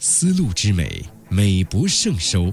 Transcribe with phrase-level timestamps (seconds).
[0.00, 2.52] 丝路之美，美不胜收。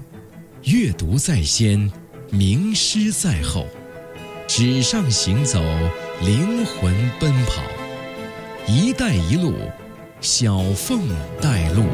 [0.64, 1.88] 阅读在先，
[2.28, 3.68] 名师在后。
[4.48, 5.62] 纸上行走，
[6.22, 7.62] 灵魂奔跑。
[8.66, 9.54] 一带一路，
[10.20, 11.08] 小凤
[11.40, 11.84] 带路。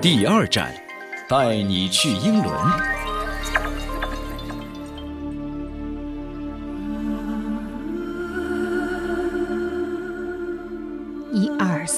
[0.00, 0.74] 第二站，
[1.28, 2.97] 带你去英伦。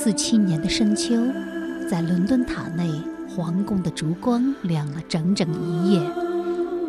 [0.02, 1.14] 四七年的深秋，
[1.86, 2.90] 在伦敦塔内，
[3.28, 6.00] 皇宫的烛光亮了整整一夜。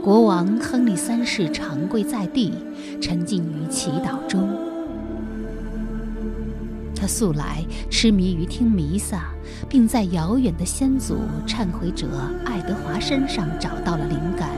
[0.02, 2.54] 国王亨利三世长跪在地，
[3.02, 4.48] 沉浸于祈祷中。
[6.96, 9.34] 他素来痴迷于听弥撒，
[9.68, 12.08] 并在遥远的先祖忏悔者
[12.46, 14.52] 爱德华身上找到了灵感，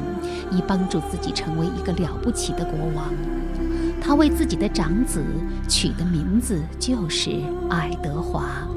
[0.52, 3.12] 以帮助自己成为一个了不起的国王。
[4.06, 5.24] 他为自己的长子
[5.70, 7.32] 取的名字就是
[7.70, 8.68] 爱德华。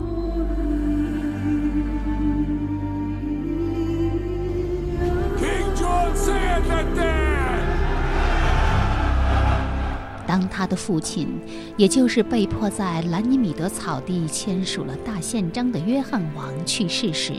[10.28, 11.28] 当他的父亲，
[11.76, 17.32] 也就是被迫在兰尼米德草地签署了大宪章的约翰王去世时，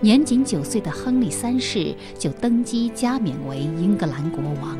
[0.00, 4.78] 年仅九岁的亨利三世就登基加冕为英格兰国王。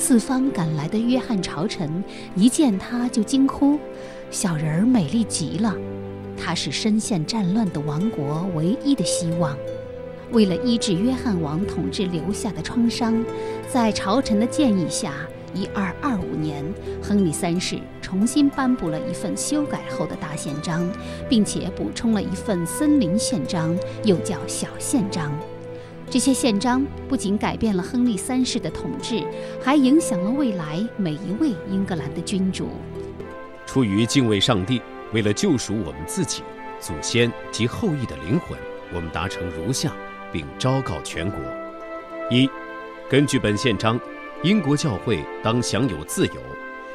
[0.00, 2.02] 四方赶来的约翰朝臣
[2.34, 3.78] 一见他就惊呼
[4.32, 5.76] ：“小人儿美丽极了！”
[6.42, 9.54] 他是深陷战乱的王国唯一的希望。
[10.32, 13.22] 为了医治约翰王统治留下的创伤，
[13.70, 15.12] 在朝臣的建议下，
[15.54, 16.64] 一二二五年，
[17.02, 20.90] 亨利三世重新颁布了一份修改后的大宪章，
[21.28, 25.30] 并且补充了一份森林宪章，又叫小宪章。
[26.10, 29.22] 这些宪章不仅改变了亨利三世的统治，
[29.62, 32.70] 还影响了未来每一位英格兰的君主。
[33.64, 36.42] 出于敬畏上帝，为了救赎我们自己、
[36.80, 38.58] 祖先及后裔的灵魂，
[38.92, 39.92] 我们达成如下，
[40.32, 41.38] 并昭告全国：
[42.28, 42.50] 一、
[43.08, 43.98] 根据本宪章，
[44.42, 46.34] 英国教会当享有自由，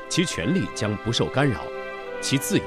[0.10, 1.62] 其权利将不受干扰，
[2.22, 2.64] 其自由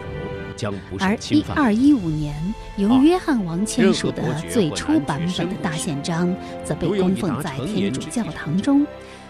[0.57, 0.97] 将不。
[1.01, 2.35] 而一二一五年
[2.77, 8.87] 由约翰王签署的最初版本的大宪章，则被供奉在天主教堂中，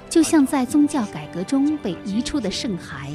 [0.08, 3.10] 就像在宗教改革中被移出的圣骸。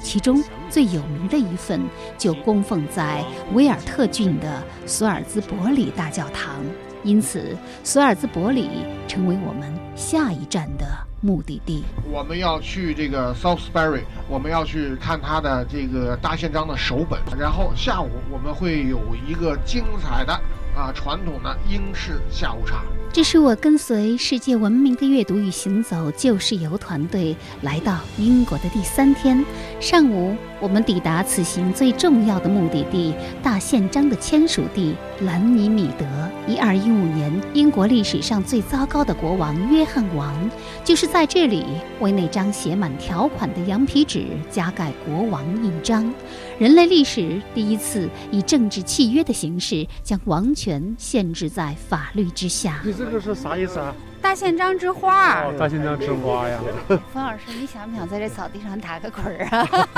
[0.00, 1.80] 其中最有名的一份
[2.16, 6.64] 就供奉在威尔特郡的索尔兹伯里大教堂，
[7.02, 8.68] 因此索尔兹伯里
[9.08, 10.86] 成为我们下一站的。
[11.20, 20.32] 目的地，我们要去这个 Southbury，我们要去看他的这个大宪章的手本，然后下午我们会有一个精彩的
[20.76, 22.84] 啊传统的英式下午茶。
[23.12, 29.44] 这是我跟随世界闻名的阅读与行走旧事游团队来到英国的第三天。
[29.80, 36.04] 上午，我们抵达此行最重要的目的地——大宪章的签署地兰尼米德。
[36.48, 40.34] 一二一五年，英国历史上最糟糕的国王约翰王，
[40.82, 41.64] 就是在这里
[42.00, 46.12] 为那张写满条款的羊皮纸加盖国王印章。
[46.58, 52.80] 人类历史第一次以政治契约的形式将王权限制在法律之下。
[52.84, 53.94] 你这个是啥意思啊？
[54.20, 55.42] 大宪章之花。
[55.44, 56.58] 哦，大宪章之花呀。
[57.12, 59.88] 冯老师，你想不想在这草地上打个滚儿啊？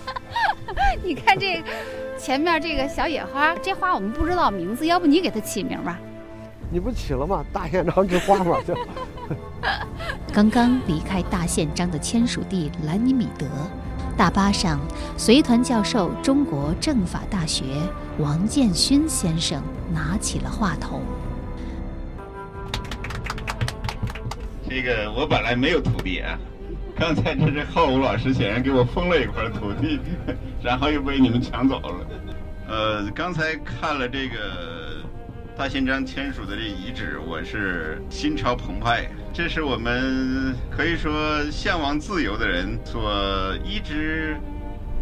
[1.02, 1.62] 你看这
[2.18, 5.98] 前面这个小野花，这花我们不知道名字，要不你给它起名吧？
[6.70, 7.44] 你不起了吗？
[7.52, 8.74] 大宪章之花嘛，就。
[10.32, 13.46] 刚刚离开大宪章的签署地兰尼米德。
[14.16, 14.78] 大巴上，
[15.16, 17.64] 随团教授、中国政法大学
[18.18, 19.62] 王建勋先生
[19.92, 21.00] 拿起了话筒。
[24.70, 26.38] 这个我本来没有土地啊，
[26.94, 29.98] 刚才这是浩武老师显然给我封了一块土地，
[30.62, 32.06] 然后又被你们抢走了。
[32.68, 35.02] 呃，刚才看了这个
[35.56, 39.10] 大宪章签署的这遗址，我是心潮澎湃。
[39.32, 44.36] 这是我们可以说向往自由的人所一直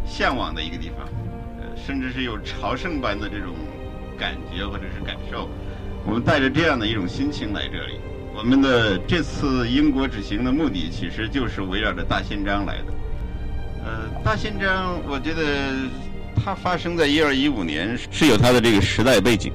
[0.06, 1.06] 向往的一个地方，
[1.76, 3.54] 甚至是有朝圣般的这种
[4.18, 5.46] 感觉或者是感受。
[6.06, 8.00] 我们带着这样的一种心情来这里。
[8.38, 12.84] 我们的这次英国之行的目的其实就是围绕着大宪章来的。
[13.84, 15.74] 呃，大宪章，我觉得
[16.36, 19.52] 它发生在一二一五年是有它的这个时代背景。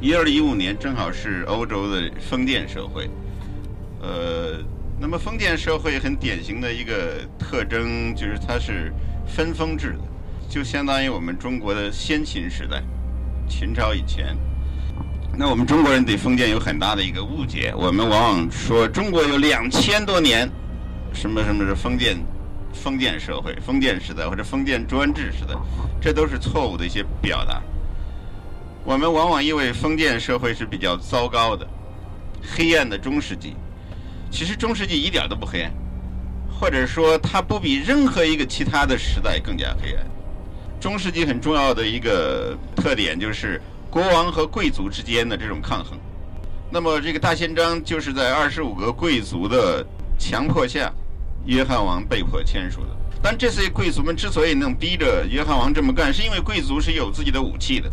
[0.00, 3.10] 一二一五年正好是欧洲的封建社会。
[4.00, 4.62] 呃，
[5.00, 8.92] 那么封建社会很典型的一个特征就是它是
[9.26, 9.98] 分封制的，
[10.48, 12.80] 就相当于我们中国的先秦时代，
[13.48, 14.36] 秦朝以前。
[15.40, 20.50] 那我们中国人对封建有很大的一个误解，我们往往说中国有两千多年，
[21.14, 22.18] 什么什么是封建，
[22.74, 25.54] 封建社会、封建时代或者封建专制时代，
[26.00, 27.62] 这都是错误的一些表达。
[28.84, 31.64] 我们往往因为封建社会是比较糟糕的、
[32.42, 33.54] 黑暗的中世纪，
[34.32, 35.72] 其实中世纪一点都不黑暗，
[36.50, 40.04] 或者说它不比任何一个其他的时代更加黑暗。
[40.80, 45.98] 中世纪很重要的一个特点就是国王和贵族之间的这种抗衡。
[46.70, 49.84] 那么这个大宪章就是在二十五个贵族的
[50.18, 50.92] 强迫下，
[51.46, 52.88] 约翰王被迫签署的。
[53.22, 57.90] 但这些贵族们之所以能逼着约翰王这么干，是因为贵族是有自己的武器的。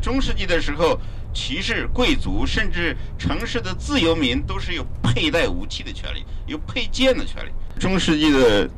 [0.00, 1.00] 中世纪的时候，
[1.32, 7.48] 骑士、贵族甚至城市的自由民都是有佩戴武器的权利，有佩剑的权利。
[7.80, 8.70] 中世纪的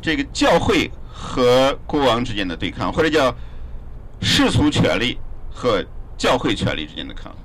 [0.00, 3.34] 这个教会和国王之间的对抗，或者叫
[4.24, 5.18] 世俗权利
[5.50, 5.84] 和
[6.16, 7.36] 教会权利之间的抗衡。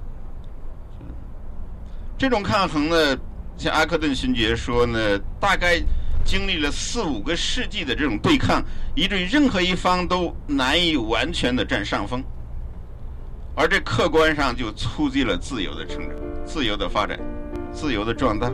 [2.17, 3.17] 这种抗衡呢，
[3.57, 5.79] 像阿克顿勋爵说呢，大概
[6.23, 8.63] 经历了四五个世纪的这种对抗，
[8.95, 12.23] 以至于任何一方都难以完全的占上风。
[13.55, 17.19] 而这客观上就促进了自由的成长、自由的发展、
[17.73, 18.49] 自由的壮大。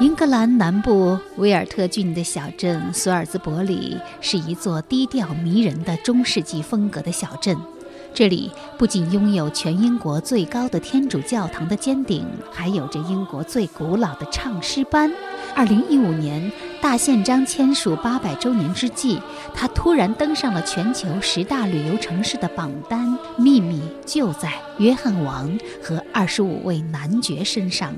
[0.00, 7.56] 英格兰南部威尔特郡的小镇索尔兹伯里是一座低调迷人的中世纪风格的小镇。
[8.14, 8.48] 这里
[8.78, 15.12] 不仅拥有全英国最高的天主教堂的尖顶，还有着英国最古老的唱诗班。
[15.56, 19.20] 二零一五年大宪章签署八百周年之际，
[19.52, 23.18] 它突然登上了全球十大旅游城市的榜单。
[23.36, 27.92] 秘密就在约翰王和二十五位男爵身上。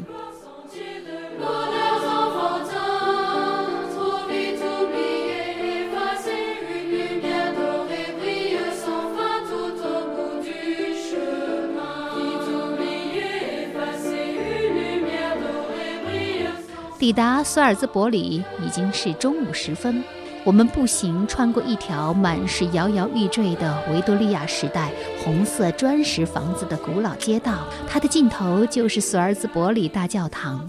[17.01, 20.05] 抵达索尔兹伯里已经是中午时分，
[20.45, 24.93] 我们步行穿过一条满是摇摇欲坠的维多利亚时代
[25.25, 30.69] 红色砖石房子的古老街道，它的尽头就是索尔兹伯里大教堂。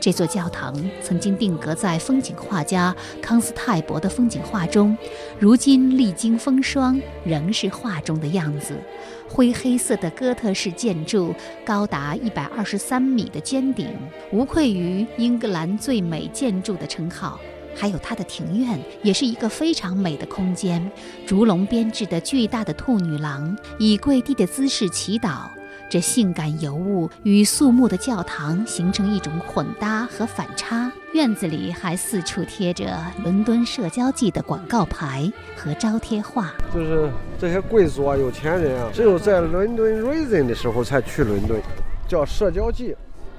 [0.00, 4.96] 这座教堂曾经定格在风景画家康斯泰伯的风景画中，
[5.38, 8.78] 如今历经风霜，仍是画中的样子。
[9.28, 11.34] 灰黑色的哥特式建筑，
[11.66, 13.88] 高达一百二十三米的尖顶，
[14.32, 17.38] 无愧于英格兰最美建筑的称号。
[17.74, 20.90] 还有它的庭院，也是一个非常美的空间。
[21.26, 25.57] 竹笼编制的巨大的兔女郎，以跪地的姿势祈祷。
[25.90, 30.92] 这性感尤物与肃穆的教堂形成一种混搭和反差。
[31.14, 32.94] 院子里还四处贴着
[33.24, 36.52] 伦敦社交季的广告牌和招贴画。
[36.74, 37.08] 就是
[37.38, 41.58] 这些贵族啊、有钱人啊，只有在伦敦 Rising 的时候才去伦敦，
[42.06, 42.94] 叫社交季，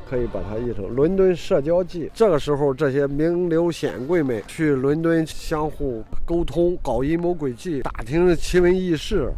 [0.10, 2.10] 可以把它译成伦敦社交季。
[2.16, 9.32] 这个时候，这些名流显贵们去伦敦相互沟通、搞阴谋诡计、打听奇闻异事，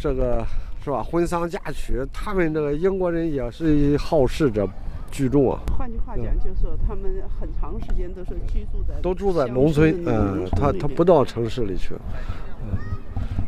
[0.00, 0.42] 这个。
[0.88, 1.02] 是吧？
[1.02, 4.66] 婚丧嫁娶，他们这个英国人也是好事者
[5.10, 5.60] 居众啊。
[5.76, 7.04] 换句话讲，就是说他们
[7.38, 11.94] 很长时间都是居住在都住在农村，嗯，他他不到城市里去，
[12.62, 12.78] 嗯，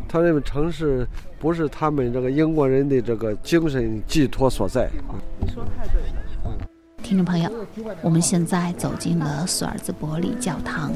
[0.07, 1.07] 他认为城市
[1.39, 4.91] 不是他们这个英国人的这个精神寄托所在。
[5.41, 6.59] 你说太对了。
[7.03, 7.51] 听众朋友，
[8.03, 10.93] 我们现在走进了索尔兹伯里教堂。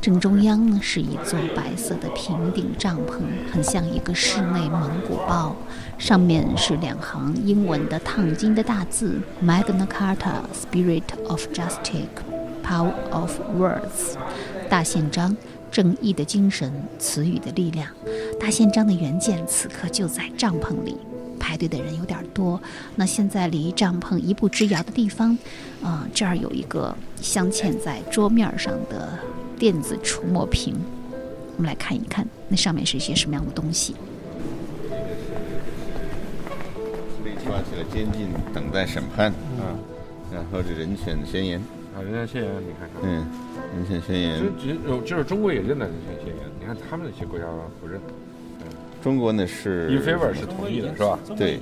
[0.00, 3.20] 正中央呢是一座白色的平顶帐篷，
[3.52, 5.54] 很像一个室内蒙古包。
[6.02, 12.08] 上面是两行英文的烫金的大字：Magna Carta, Spirit of Justice,
[12.60, 14.16] Power of Words。
[14.68, 15.36] 大宪章，
[15.70, 17.88] 正义的精神，词语的力量。
[18.40, 20.96] 大宪章的原件此刻就在帐篷里，
[21.38, 22.60] 排队的人有点多。
[22.96, 25.38] 那现在离帐篷一步之遥的地方，
[25.84, 29.16] 啊，这儿有一个镶嵌在桌面上的。
[29.56, 30.74] 电子触摸屏，
[31.56, 33.94] 我们来看一看，那上面是一些什么样的东西？
[37.44, 39.32] 抓起了监禁，等待审判。
[39.58, 39.76] 嗯，
[40.32, 41.60] 然后这人权宣言。
[41.94, 43.02] 啊，人权宣言，你看看。
[43.02, 43.26] 嗯，
[43.76, 44.40] 人权宣言。
[44.40, 47.44] 就就就是中国也认了人权宣言，你看他们那些国家
[47.80, 48.00] 不认。
[49.02, 49.90] 中国呢是。
[49.90, 51.18] 因菲尔是同意的，是吧？
[51.36, 51.58] 对。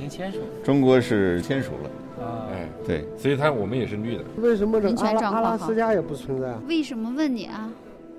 [0.62, 2.25] 中国是签署了。
[2.25, 2.46] 啊。
[2.52, 3.04] 哎，对。
[3.18, 4.25] 所以他我们也是绿的。
[4.37, 6.60] 为什么这阿拉阿拉斯加也不存在啊？
[6.68, 7.68] 为什么问你啊？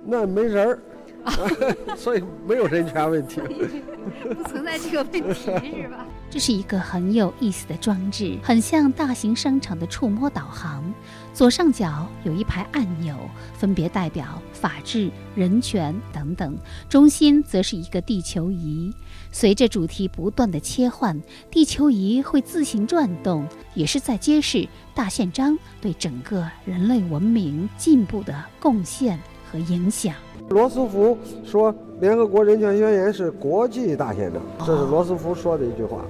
[0.04, 0.80] 那没人儿，
[1.96, 3.42] 所以没有人权问题，
[4.36, 6.06] 不存在这个问题是吧？
[6.30, 10.84] 这是一个很有意思的装置，很像大型商场的触摸导航。
[11.34, 13.16] 左上角有一排按钮，
[13.54, 16.58] 分别代表法治、人权等等。
[16.90, 18.94] 中心则是一个地球仪，
[19.32, 29.20] 随着主题不断的切换，地球仪会自行转动，也是在揭示大宪章对整个人类文明进步的贡献。
[29.52, 30.16] 和影响。
[30.52, 36.06] 罗斯福说：“联合国人权宣言是国际大宪章。”这是罗斯福说的一句话。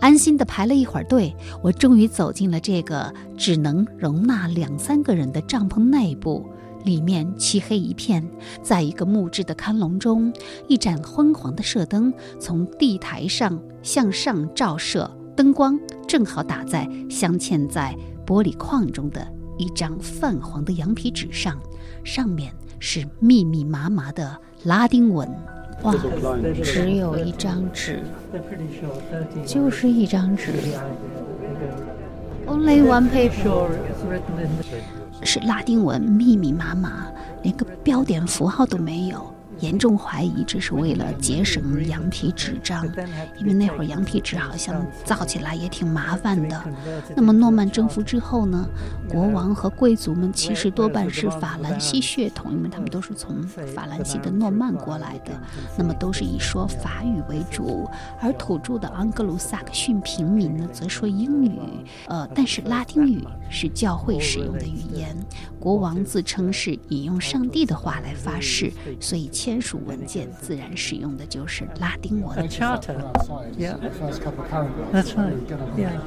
[0.00, 6.44] 安心的排了一会儿队，我终于走进了这个只能容纳两三个人的帐篷内部。
[6.84, 8.24] 里面漆黑一片，
[8.62, 10.32] 在一个木质的龛笼中，
[10.68, 17.94] 一盏昏黄的射灯从地台上向上照射，灯光正好打在镶嵌在
[18.24, 19.26] 玻璃框中的
[19.58, 21.58] 一张泛黄的羊皮纸上，
[22.04, 25.28] 上面是密密麻麻的拉丁文。
[25.82, 25.94] 哇，
[26.62, 28.02] 只有一张纸，
[29.46, 30.52] 就是一张纸
[32.46, 33.68] ，Only one paper，
[35.22, 37.06] 是拉丁文，密密麻麻，
[37.44, 39.32] 连个标点符号都没有。
[39.60, 42.86] 严重怀疑这是为了节省羊皮纸张，
[43.38, 46.64] 因为那会儿羊皮纸好像造起来也挺麻烦的。
[47.16, 48.68] 那么诺曼征服之后呢？
[49.08, 55.32] 国王和贵族们其实多半是法兰西血统，因为他们都是从法兰西的诺曼过来的，
[55.76, 57.88] 那么都是以说法语为主，
[58.20, 61.58] 而土著的盎格鲁撒克逊平民呢，则说英语。
[62.06, 65.16] 呃，但是拉丁语是教会使用的语言，
[65.58, 69.30] 国王自称是引用上帝的话来发誓，所以。
[69.47, 72.37] 签署文件自然使用的就是拉丁文。
[72.37, 72.97] A charter.
[73.57, 73.77] Yeah.
[74.91, 75.35] That's right.
[75.77, 76.01] Yeah.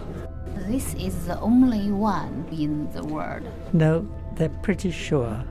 [0.68, 3.44] This is the only one in the world.
[3.72, 4.04] No,
[4.36, 5.44] they're pretty sure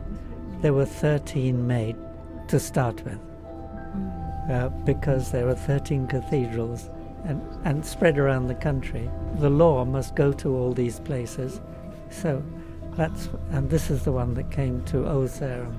[0.61, 1.95] there were 13 made
[2.47, 3.19] to start with.
[4.49, 6.89] Uh, because there are 13 cathedrals
[7.23, 9.09] and, and spread around the country.
[9.39, 11.61] The law must go to all these places.
[12.09, 12.43] So
[12.95, 15.73] that's, and this is the one that came to Osarum.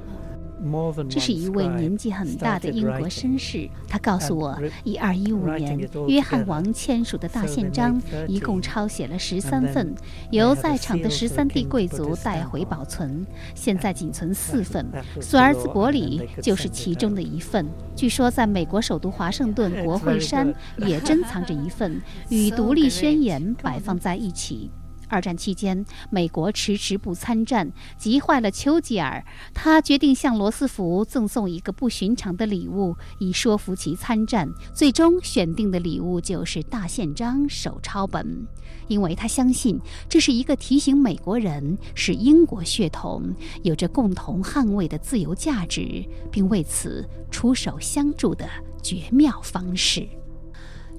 [1.10, 9.94] 这是一位年纪很大的英国绅士，他告诉我，一二一五年约翰王签署的大宪章一共抄写了十三份，
[10.30, 13.26] 由在场的十三地贵族带回保存，
[13.56, 14.86] 现在仅存四份。
[15.20, 17.66] 索尔兹伯里就是其中的一份。
[17.96, 24.70] 据说在美国首都华盛顿国会山也珍藏着一份， 与独立宣言摆放在一起。
[25.12, 29.24] 二战期间，美国迟迟不参战，急坏了丘吉尔。
[29.54, 34.50] 他决定向罗斯福赠送一个不寻常的礼物，以说服其参战。
[34.74, 38.48] 最终选定的礼物就是大宪章手抄本，
[38.88, 39.78] 因为他相信
[40.08, 48.50] 这是一个提醒美国人是英国血统，有着共同捍卫的自由价值，并为此出手相助的
[48.82, 50.08] 绝妙方式。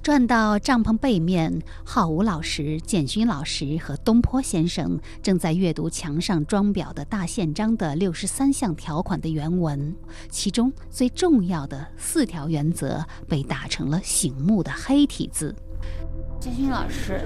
[0.02, 9.94] 转到帐篷背面，浩武老师、建勋老师和东坡先生正在阅读墙上装裱的大宪章的六十三项条款的原文，
[10.28, 15.54] 其中最重要的四条原则被打成了醒目的黑体字。
[16.40, 17.20] 建勋老师，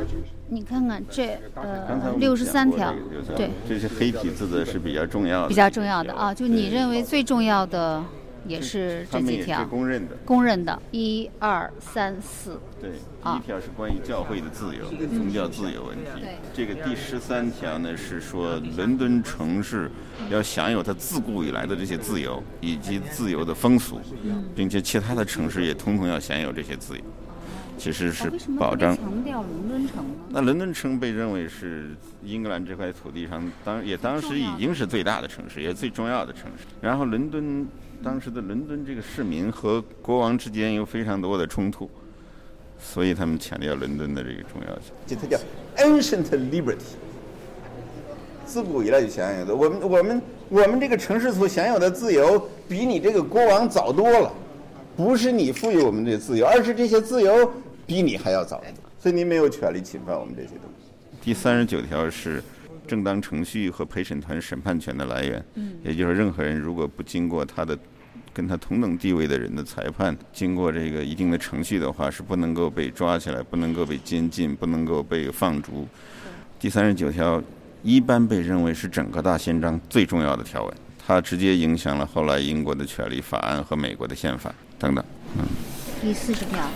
[0.50, 2.94] 你看看这呃六十三条，
[3.34, 8.04] 对，这些黑体字的是比较重要的，比较重要的啊，就你认为最重要的。
[8.46, 12.60] 也是这几条公认的，公认的，一二三四。
[12.80, 16.26] 对，第一条是关于教会的自由、宗教自由问题。
[16.54, 19.90] 这个第十三条呢是说，伦敦城市
[20.30, 24.00] 要享有它自古以来的这些自由以及自由的风俗，
[24.54, 27.02] 并且其他的城市也统统要享有这些自由。
[27.78, 28.96] 其实是保障。
[28.96, 31.90] 强调伦敦城那伦敦城被认为是
[32.22, 36.64] 英格兰这块土地上当也当时已经是最大的城市，也是最重要的城市。
[36.80, 37.66] 然后伦敦。
[38.06, 41.90] 当时的伦敦这个市民和国王之间有非常多的冲突，
[42.78, 44.92] 所以他们强调伦敦的这个重要性。
[45.04, 45.36] 这它叫
[45.76, 46.94] ancient liberty，
[48.44, 49.52] 自古以来就享有的。
[49.52, 54.32] 我们我们我们这个城市所享有的自由，比你这个国王早多了。
[54.96, 57.52] 不是你赋予我们这自由，而是这些自由
[57.88, 58.62] 比你还要早。
[59.00, 60.92] 所以您没有权利侵犯我们这些东西。
[61.20, 62.40] 第三十九条是。
[62.86, 65.44] 正当程序和陪审团审判权的来源，
[65.82, 67.76] 也就是任何人如果不经过他的
[68.36, 75.88] 跟他同等地位的人的裁判，经过这个一定的程序的话，是不能够被抓起来，不能够被监禁，不能够被放逐。
[76.60, 77.42] 第三十九条
[77.82, 85.02] 一般被认为是整个大宪章最重要的条文，它直接影响了后来英国的权利法案和美国的宪法等等。
[85.38, 85.46] 嗯。
[86.02, 86.68] 第四十条。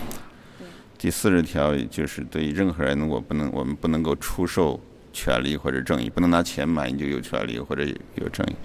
[0.97, 4.81] 第四十条就是对任何人，我不能，我们不能够出售。
[5.13, 7.83] 权利或者正义，不能拿钱买你就有权利或者
[8.15, 8.55] 有正义。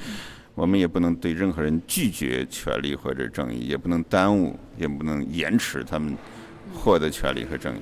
[0.57, 6.17] 我们也不能对任何人拒绝权利或者正义，也不能耽误，也不能延迟他们
[6.75, 7.81] 获得权利和正义。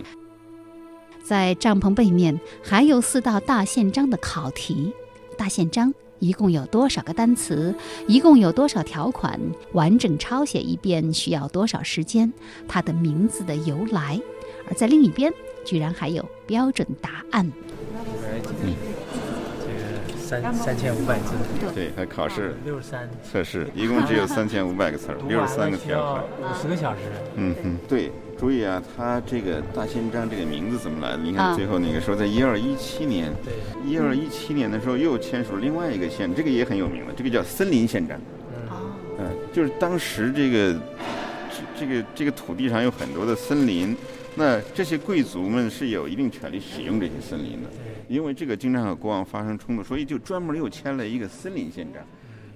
[1.22, 4.92] 在帐篷背面还有四道大宪章的考题。
[5.38, 7.72] 大宪章一共有多少个单词？
[8.08, 9.40] 一共有多少条款？
[9.72, 12.32] 完整抄写一遍需要多少时间？
[12.66, 14.20] 它的名字的由来。
[14.66, 15.32] 而在另一边，
[15.64, 17.50] 居然还有标准答案。
[20.40, 21.34] 三三千五百字。
[21.74, 22.54] 对，还考试。
[22.64, 23.08] 六十三。
[23.22, 26.24] 测试一共只有三千五百个词儿， 六十三个条款。
[26.52, 27.00] 五十个小时。
[27.36, 31.22] 嗯哼，对，注意啊，他这个大宪章这个名字怎么来的？
[31.22, 33.32] 你看最后那个说，在一二一七年，
[33.84, 38.18] 一二一七年的时候又签署另外一个宪，这个也很有名了，这个叫森林宪章。
[39.18, 40.72] 嗯，就是当时这个
[41.50, 43.96] 这这个这个土地上有很多的森林。
[44.36, 47.70] 那这些贵族们是有一定权利使用这些森林的，
[48.08, 52.02] 因为这个经常和国王发生冲突，所以就专门又签了一个森林宪章。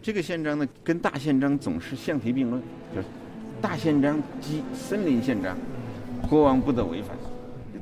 [0.02, 2.62] 这个宪章呢，跟大宪章总是相提并论，
[2.94, 3.06] 就是
[3.60, 5.56] 大宪章即森林宪章，
[6.28, 7.16] 国王不得违反。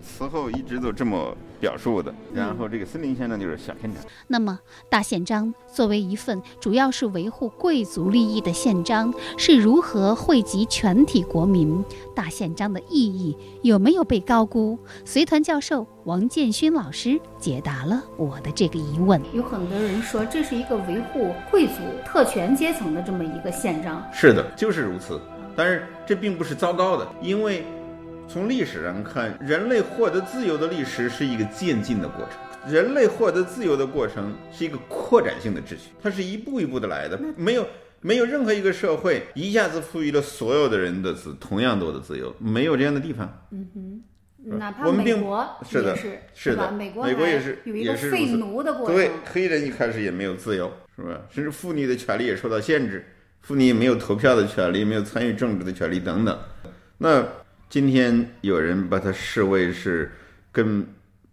[0.03, 4.03] 此后一直都这么表述的，然后这个森林宪章就是小宪章。
[4.27, 4.59] 那么
[4.89, 11.85] 大宪章作为一份主要是维护贵族利益的宪章，是如何惠及全体国民？
[12.15, 14.79] 大宪章的意义有没有被高估？
[15.05, 19.21] 随团教授王建勋老师解答了我的这个疑问。
[19.33, 24.03] 有很多人说这是一个维护贵族特权阶层的这么一个宪章。
[24.13, 25.21] 是的，就是如此。
[25.57, 27.65] 但是这并不是糟糕的，因为。
[28.29, 32.71] 从历史上看，人类获得自由的历史是一个渐进的过程。
[32.71, 37.19] 人类获得自由的过程是一个扩展性的秩序，它是一步一步的来的。
[37.37, 37.67] 没有
[38.01, 43.47] 没有任何一个社会一下子赋予了所有的人的自同样多的自由，没有这样的地方。
[43.53, 45.97] 嗯哼，哪怕美国是的，
[46.35, 48.97] 是的，美国美国也是有一个废奴的过程。
[48.97, 51.21] 对，黑人一开始也没有自由，是吧？
[51.31, 53.07] 甚至妇女的权利也受到限制，
[53.41, 56.37] 妇女也没有投票的权利，没有参与政治的权利等等。
[56.99, 57.25] 那。
[57.77, 60.11] 今天有人把它视为是
[60.51, 60.83] 跟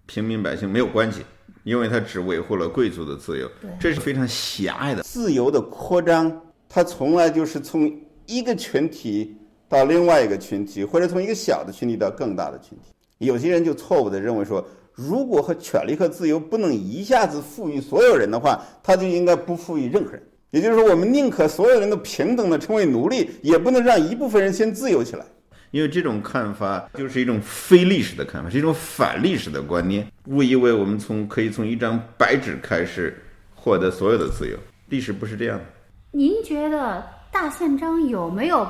[0.05, 1.21] 平民百姓没有关系，
[1.63, 5.01] 因为它只维护了贵族的自由，这是非常狭隘的。
[5.03, 6.29] 自由的扩张，
[6.67, 7.89] 它从来就是从
[8.25, 9.38] 一个群体
[9.69, 12.91] 到另外一个群体，或者从一个小的群体到更大的群体。
[13.19, 20.21] 有些人就错误的认为说，如果和权利和自由不能一下子赋予所有人的话，他就应该不赋予任何人。
[20.50, 25.25] 也就是说，我们宁可所有人都平等的成为奴隶，也不能让一部分人先自由起来。
[25.73, 33.19] 因为这种看法就是一种非历史的看法，是一种反历史的观念，误以为我们从可以从一张白纸开始
[33.55, 34.55] 获得所有的自由。
[34.88, 35.65] 历史不是这样的。
[36.12, 38.69] 您觉得大宪章有没有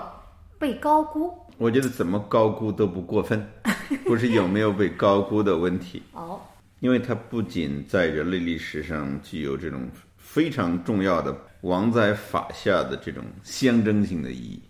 [0.58, 1.38] 被高估？
[1.58, 3.46] 我觉得怎么高估都不过分，
[4.08, 6.02] 不是有没有被高估的问题。
[6.14, 6.40] 哦，
[6.80, 14.64] 因为它不仅在人类历史上具有这种非常重要的王在法下的这种象征性的意义。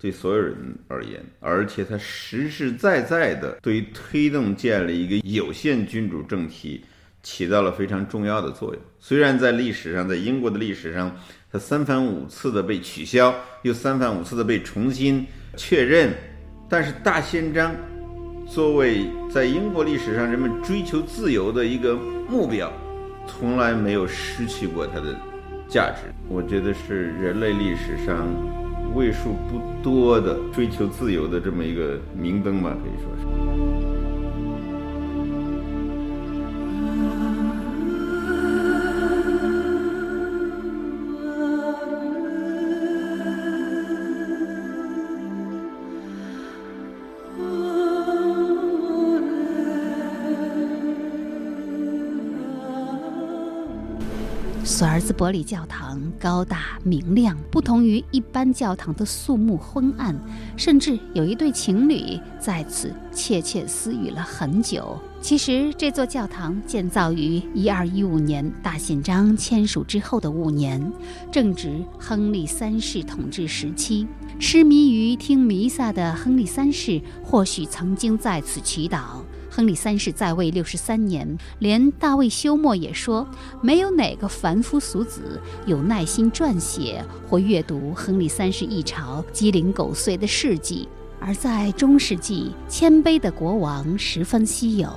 [0.00, 0.54] 对所有人
[0.86, 6.84] 而言，而且它实实在在的对于推动建立一个有限君主政体
[7.20, 8.82] 起到了非常重要的作用。
[9.00, 11.14] 虽然在历史上，在英国的历史上，
[11.50, 16.12] 它三番五次的被取消，又三番五次的被重新确认，
[16.68, 17.74] 但是大宪章
[18.46, 21.96] 作为在英国历史上人们追求自由的一个
[22.28, 22.72] 目标，
[23.26, 25.12] 从来没有失去过它的
[25.68, 26.02] 价值。
[26.28, 28.28] 我觉得是人类历史上。
[28.94, 33.24] 为数不多的追求自由的这么一个明灯吧，可以说是。
[54.68, 60.14] 索尔兹伯里教堂高大明亮，不同于一般教堂的肃穆昏暗，
[60.58, 65.00] 甚至有一对情侣在此窃窃私语了很久。
[65.22, 70.92] 其实，这座教堂建造于一二一五年大宪章签署之后的五年，
[71.32, 74.06] 正值亨利三世统治时期。
[74.38, 79.22] 痴迷于听弥撒的亨利三世，或许曾经在此祈祷。
[79.58, 83.26] 亨利三世在位六十三年，连大卫休谟也说，
[83.60, 90.88] 没有哪个凡夫俗子有耐心撰写或阅读亨利三世一朝鸡零狗碎的事迹。
[91.18, 94.88] 而在中世纪，谦卑的国王十分稀有。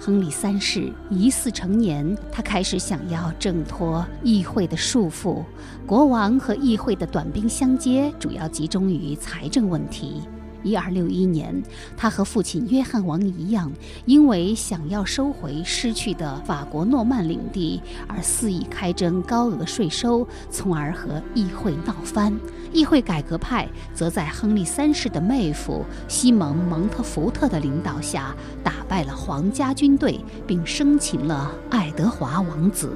[0.00, 5.44] 亨利三世疑似成年，他开始想要挣脱议会的束缚。
[5.86, 10.22] 国王和议会的短兵相接，主要集中于财政问题。
[10.62, 11.62] 一二六一年，
[11.96, 13.70] 他和父亲约翰王一样，
[14.04, 22.36] 因为想要收回失去的法国诺曼领地，而肆意开征高额税收，从而和议会闹翻。
[22.70, 32.92] 议会改革派则在亨利三世的妹夫西蒙·蒙特福特的领导下，打败了皇家军队，并生擒了爱德华王子。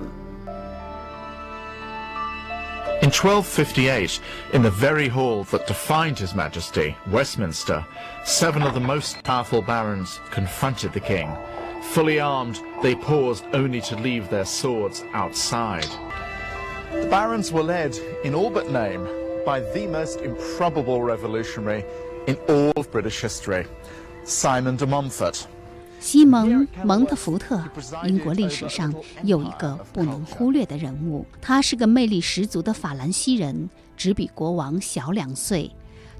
[3.02, 4.20] In 1258,
[4.52, 7.84] in the very hall that defined His Majesty, Westminster,
[8.24, 11.28] seven of the most powerful barons confronted the king.
[11.90, 15.88] Fully armed, they paused only to leave their swords outside.
[16.92, 19.08] The barons were led, in all but name,
[19.44, 21.84] by the most improbable revolutionary
[22.28, 23.66] in all of British history,
[24.22, 25.48] Simon de Montfort.
[26.02, 27.62] 西蒙·蒙特福特，
[28.08, 31.24] 英国历史上有一个不能忽略的人物。
[31.40, 35.70] 他是个魅力十足的法兰西人，只比国王小两岁。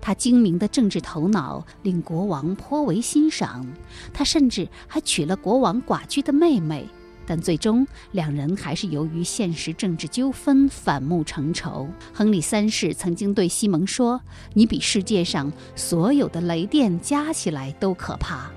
[0.00, 3.66] 他精明的政治头脑令国王颇为欣赏，
[4.14, 6.86] 他甚至还娶了国王寡居的妹妹。
[7.26, 11.88] 但最终，两人还是由于现实政治纠纷反目成仇。
[12.14, 14.20] 亨利三世曾经对西蒙说
[14.54, 18.48] ：“你比世界上所有的雷电加起来都可怕。”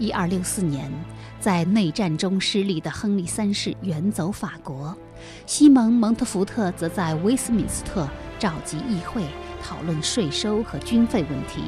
[0.00, 0.90] 一二六四年，
[1.38, 4.96] 在内战中失利的亨利三世远走法国，
[5.44, 8.08] 西蒙·蒙特福特则在威斯敏斯特
[8.38, 9.22] 召集议会，
[9.62, 11.64] 讨论税收和军费问题。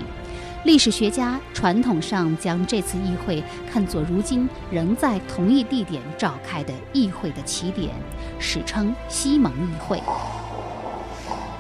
[0.65, 7.91] 历史学家传统上将这次议会看作如今仍在同一地点召开的议会的起点，
[8.39, 10.01] 史称西蒙议会。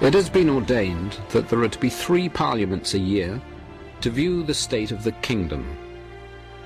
[0.00, 3.38] It has been ordained that there are to be three parliaments a year
[4.00, 5.60] to view the state of the kingdom.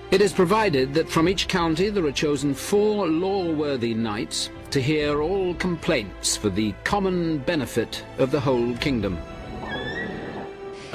[0.08, 5.20] It is provided that from each county there are chosen four law-worthy knights to hear
[5.20, 9.16] all complaints for the common benefit of the whole kingdom.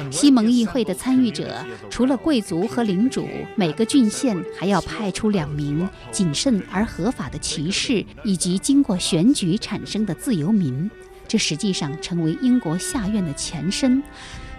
[0.10, 10.90] 西蒙议会的参与者除了贵族和领主，每个郡县还要派出两名谨慎而合法的骑士，以及经过选举产生的自由民。
[11.28, 14.02] 这实际上成为英国下院的前身。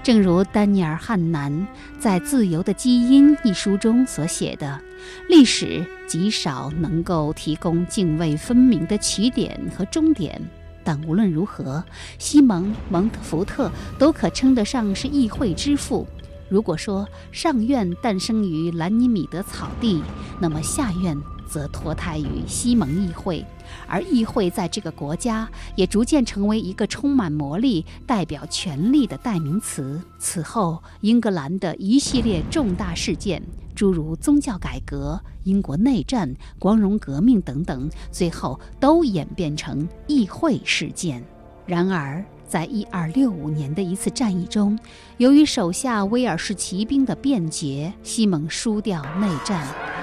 [0.02, 1.64] 正如丹尼尔·汉南
[2.00, 4.80] 在《自由的基因》一书中所写的，
[5.28, 10.42] 历史极少能够提供泾渭分明的起点和终点。
[10.82, 11.84] 但无论如何，
[12.18, 16.04] 西蒙·蒙特福特都可称得上是议会之父。
[16.48, 20.02] 如果说上院诞生于兰尼米德草地，
[20.40, 21.16] 那么下院
[21.48, 23.44] 则脱胎于西蒙议会。
[23.92, 30.00] 而议会在这个国家也逐渐成为一个充满魔力、代表权力的代名词。
[30.18, 33.42] 此后，英格兰的一系列重大事件，
[33.74, 41.22] 诸如宗教改革、英国内战、光荣革命等等，最后都演变成议会事件。
[41.66, 44.78] 然而，在一二六五年的一次战役中，
[45.18, 50.01] 由于手下威尔士骑兵的便捷，西蒙输掉内战。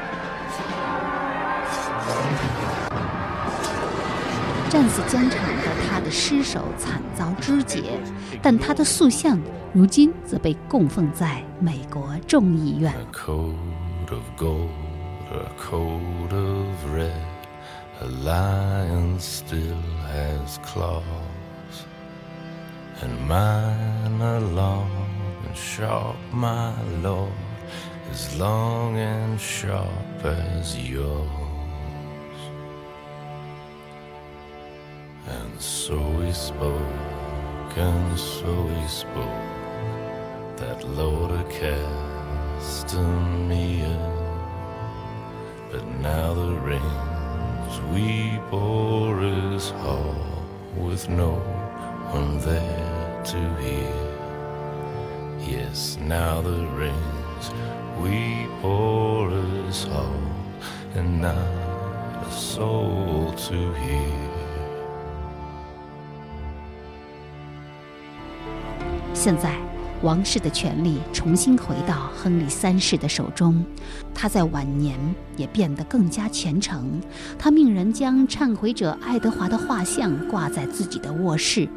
[4.69, 7.99] 战死疆场的他的尸首惨遭肢解，
[8.39, 9.39] 但他的塑像
[9.73, 12.93] 如今则被供奉在美国众议院。
[35.29, 39.45] And so we spoke, and so we spoke,
[40.57, 42.79] that Lord of Castamere.
[45.71, 50.15] But now the rains we bore is hall,
[50.75, 51.35] with no
[52.11, 53.95] one there to hear.
[55.39, 57.51] Yes, now the rains
[58.01, 59.31] we bore
[59.67, 60.21] is hall,
[60.95, 61.37] and not
[62.25, 64.28] a soul to hear.
[69.19, 69.53] 现在，
[70.01, 73.61] 王室的权力重新回到亨利三世的手中。
[74.15, 74.97] 他在晚年
[75.35, 77.01] 也变得更加虔诚。
[77.37, 81.67] 他命人将忏悔者爱德华的画像挂在自己的卧室。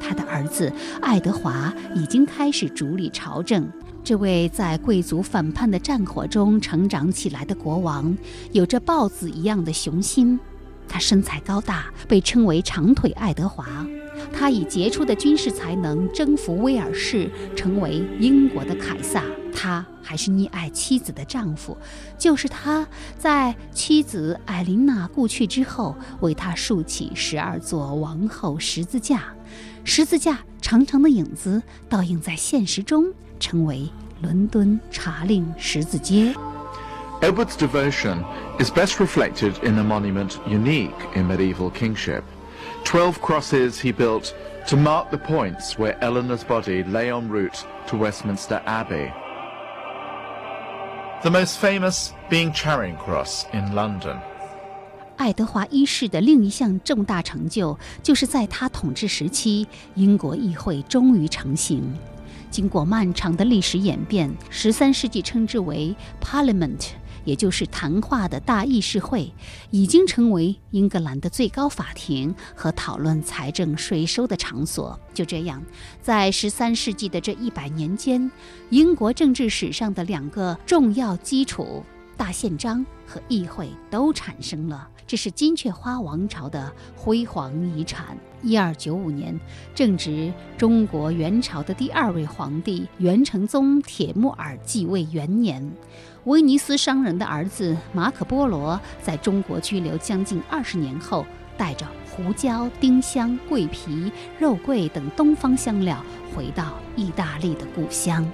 [0.00, 3.70] 他的儿子爱德华已经开始主理朝政。
[4.02, 8.12] 这位在贵族反叛的战火中成长起来的国王，
[8.50, 10.40] 有着豹子一样的雄心。
[10.88, 13.86] 他身材高大，被称为“长腿爱德华”。
[14.32, 19.22] 他以杰出的军事才能征服威尔士，成为英国的凯撒。
[19.52, 21.76] 他还是溺爱妻子的丈夫，
[22.16, 22.86] 就是他
[23.18, 29.24] 在妻子艾琳娜故去之后，为他竖起十二座王后十字架。
[29.84, 33.88] 十字架长长的影子倒映在现实中，成为
[34.22, 36.34] 伦敦查令十字街。
[37.20, 38.22] Edward's devotion
[38.58, 42.22] is best reflected in a monument unique in medieval kingship.
[42.83, 44.33] Twelve crosses he built
[44.67, 49.11] to mark the points where Eleanor's body lay en route to Westminster Abbey.
[51.23, 54.17] The most famous being Charing Cross in London.
[55.17, 61.93] 爱德华一世的另一项重大成就，就是在他统治时期，英国议会终于成型。
[62.51, 66.89] 经过漫长的历史演变，十三世纪称之为 Parliament，
[67.24, 69.32] 也就是谈话的大议事会，
[69.70, 74.98] 已经成为英格兰的最高法庭和讨论财政税收的场所。
[75.12, 75.62] 就这样，
[76.00, 78.30] 在十三世纪的这一百年间，
[78.70, 81.84] 英国政治史上的两个重要基础——
[82.16, 84.88] 大宪章和议会——都产生了。
[85.06, 88.16] 这是金雀花王朝的辉煌遗产。
[88.42, 89.38] 一二九五年，
[89.74, 95.70] 正值中国元朝的第二位皇帝元成宗铁木儿继位元年，
[96.24, 101.24] 威尼斯商人的儿子马可·波罗在中国居留将近二十年后，
[101.56, 106.04] 带着胡椒、丁香、桂皮、肉桂等东方香料
[106.36, 108.30] 回到意大利的故乡。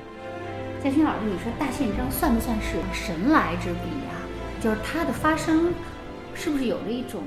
[0.82, 4.14] 嘉欣老师，你说大宪章算不算是神来之笔呀？
[4.60, 5.72] 就是它的发生。
[6.38, 7.22] 是不是有着一种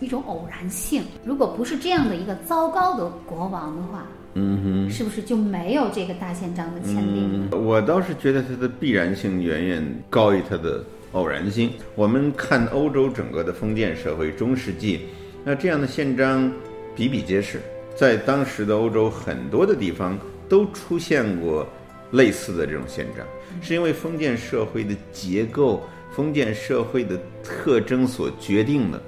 [0.00, 1.02] 一种偶然性？
[1.24, 7.50] 如果不是这样的一个糟糕的国王的话，嗯哼，是不是就没有这个大宪章的签订？
[7.50, 11.72] 我倒是觉得它的必然性远远高于它的偶然性。
[11.94, 15.00] 我们看欧洲整个的封建社会中世纪，
[15.44, 16.50] 那这样的宪章
[16.94, 17.60] 比比皆是，
[17.96, 21.66] 在当时的欧洲很多的地方都出现过
[22.12, 23.26] 类似的这种宪章，
[23.60, 25.82] 是因为封建社会的结构。
[26.12, 29.00] 封建社会的特征所决定的，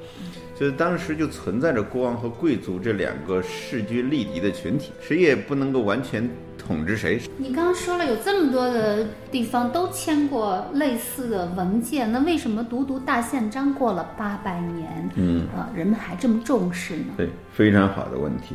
[0.63, 7.21] 就是当时就存在着国王和贵族这两个势均力敌的群体，谁也不能够完全统治谁。
[7.37, 17.15] 你刚刚说了有这么多的地方都签过类似的文件，那为什么独独大宪章过了八百年，嗯，啊，人们还这么重视呢？
[17.17, 18.55] 对，非常好的问题，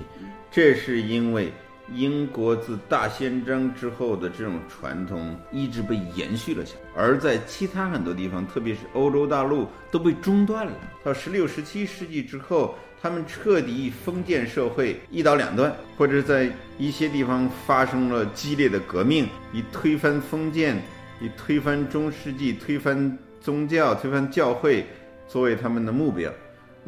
[0.50, 1.52] 这是因为。
[1.94, 10.74] 英国自大宪章之后的这种传统一直被延续了下来，而在其他很多地方，特别是欧洲大陆，都被中断了。
[11.04, 20.82] 到十六、十七世纪之后，他们彻底封建社会一刀两断，或者在一些地方发生了激烈的革命，以推翻封建、
[21.22, 24.86] 以推翻中世纪、推翻宗教、推翻教会
[25.28, 26.30] 作为他们的目标。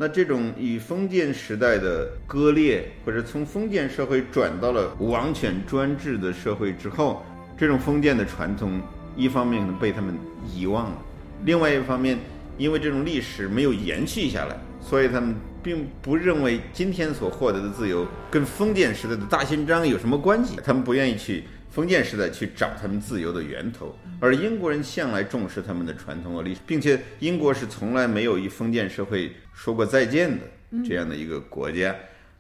[0.02, 7.22] 那这种以封建时代的割裂，或者从封建社会转到了王权专制的社会之后，
[7.58, 8.82] 这种封建的传统，
[9.18, 10.18] 一方面被他们
[10.56, 10.98] 遗忘了，
[11.44, 12.18] 另外一方面，
[12.58, 21.44] 因为这种历史没有延续下来，所以他们并不认为今天所获得的自由跟封建时代的大宪章有什么关系，他们不愿意去。
[21.70, 30.46] 封建时代去找他们自由的源头，而英国人向来重视他们的传统和历史，并且英国是从来没有与封建社会说过再见的
[30.84, 31.96] 这样的一个国家，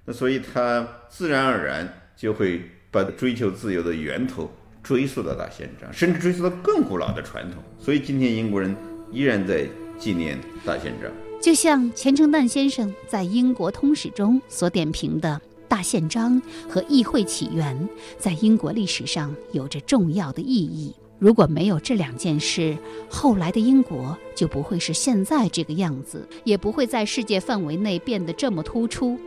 [0.06, 1.88] 那所以他自然而然
[2.18, 7.62] 就会把追求自由的源头追溯到大宪章，甚至追溯到更古老的传统。
[7.78, 8.76] 所以今天英国人
[9.12, 9.66] 依然在
[10.00, 15.40] 纪念大宪章，就像钱承旦先生在英国通史中所点评的。
[15.70, 20.94] 大宪章和议会起源在英国历史上有着重要的意义。
[21.20, 22.78] 如果没有这两件事，
[23.10, 29.20] 后来的英国就不会是现在这个样子，也不会在世界范围内变得这么突出。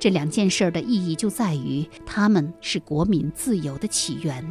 [0.00, 4.42] 这两件事儿的意义就在于，他们是国民自由的起源，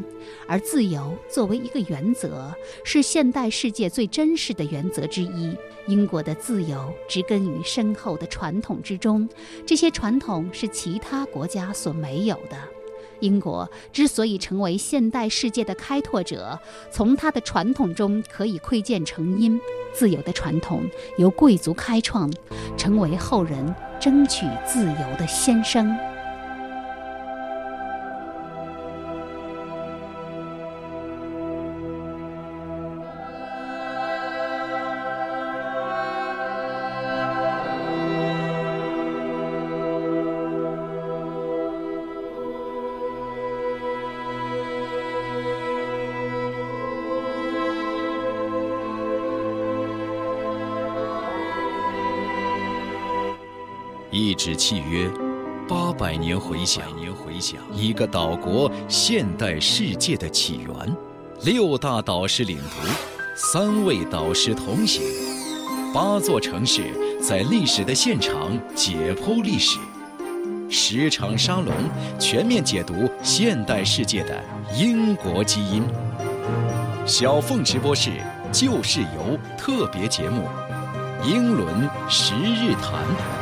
[0.47, 2.53] 而自由作为一个原则，
[2.85, 5.57] 是现代世界最真实的原则之一。
[5.88, 9.27] 英国的自由植根于深厚的传统之中，
[9.65, 12.78] 这些传统是其他国家所没有的。
[13.19, 16.60] 英国之所以成为现代世界的开拓者，
[16.91, 19.60] 从它的传统中可以窥见成因。
[19.91, 22.32] 自由的传统由贵族开创，
[22.77, 25.95] 成为后人争取自由的先声。
[56.29, 60.95] 年回想，年回想，一个岛国现代世界的起源，
[61.41, 62.87] 六大导师领读，
[63.35, 65.01] 三位导师同行，
[65.91, 66.83] 八座城市
[67.19, 69.79] 在历史的现场解剖历史，
[70.69, 71.73] 十场沙龙
[72.19, 74.39] 全面解读现代世界的
[74.77, 75.83] 英国基因。
[77.07, 78.11] 小凤直播室
[78.51, 80.43] 旧事游特别节目，
[81.25, 83.38] 英伦十日谈。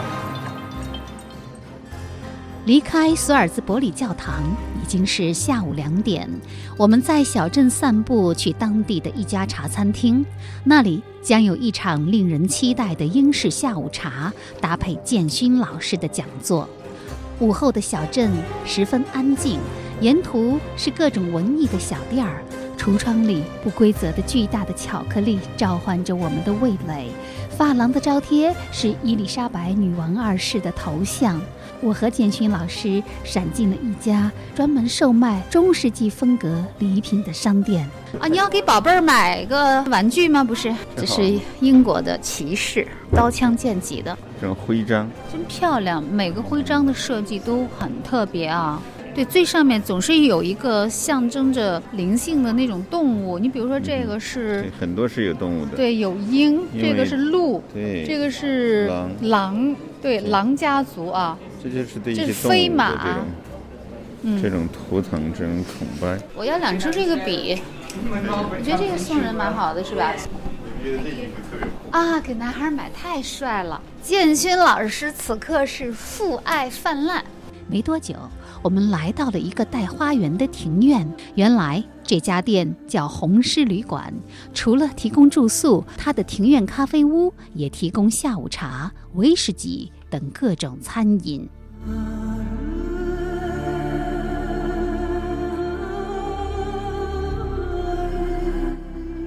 [2.67, 4.43] 离开索尔兹伯里教堂
[4.84, 6.30] 已经是下午两点，
[6.75, 10.25] 我们在小镇散步，去当地的一家茶餐厅，
[10.65, 16.67] 那里将有一场令人期待的英式下午茶，搭配建勋老师的讲座。
[17.39, 18.30] 午后的小镇
[18.65, 19.62] 十分安静，
[20.01, 22.43] 沿途是各种文艺的小店儿。
[22.77, 27.08] 橱窗里不规则的巨大的巧克力召唤着我们的味蕾，
[27.49, 31.41] 发廊的招贴是伊丽莎白女王二世的头像。
[31.82, 37.88] 我和建勋老师闪进了一家专门售卖中世纪风格礼品的商店。
[38.20, 40.44] 啊，你要给宝贝儿买个玩具吗？
[40.44, 46.02] 不是，这是英国的骑士，刀枪剑戟的，这种徽章真漂亮。
[46.04, 48.82] 每个徽章的设计都很特别啊。
[49.17, 53.39] 对，最上面总是有一个象征着灵性的那种动物。
[53.39, 61.36] 你比如说，这个是很多是有动物的，对，有鹰，这个是鹿，对，这个是狼，狼，对，狼家族啊。
[61.63, 63.25] 这就是对一这是些动物的飞马这种
[64.21, 66.21] 嗯这种图腾、这种崇拜。
[66.36, 67.60] 我要两支这个笔，
[68.12, 70.13] 我觉得这个送人蛮好的，是吧？
[71.89, 73.82] 啊，给男孩买太帅了！
[74.03, 77.25] 建勋老师此刻是父爱泛滥。
[77.69, 78.13] 没多久，
[78.67, 81.10] 我们来到了一个带花园的庭院。
[81.36, 84.13] 原来这家店叫红狮旅馆，
[84.53, 91.47] 除了提供住宿，它的庭院咖啡屋也提供下午茶、威士忌等各种餐饮。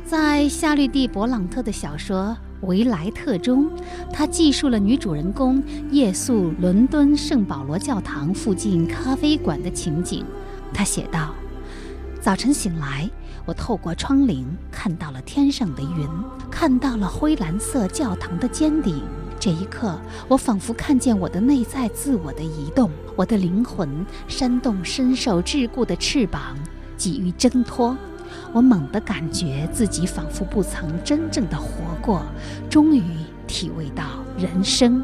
[0.05, 3.70] 在夏绿蒂·勃朗特的小说《维莱特》中，
[4.12, 10.25] 他记述了女主人公夜宿伦敦圣保罗教堂附近咖啡馆的情景。
[10.73, 11.35] 他写道
[12.20, 13.09] ：“早晨醒来，
[13.46, 16.09] 我透过窗棂看到了天上的云，
[16.51, 19.03] 看到了灰蓝色教堂的尖顶。
[19.38, 23.88] 这一刻，我仿佛看见我的内在自我的移动，我的灵魂
[24.29, 26.55] 扇动深受桎梏的翅膀，
[26.99, 27.96] 急于挣脱。”
[28.53, 32.23] 我猛地感觉自己仿佛不曾真正的活过，
[32.69, 33.03] 终于
[33.47, 34.05] 体味到
[34.37, 35.03] 人生。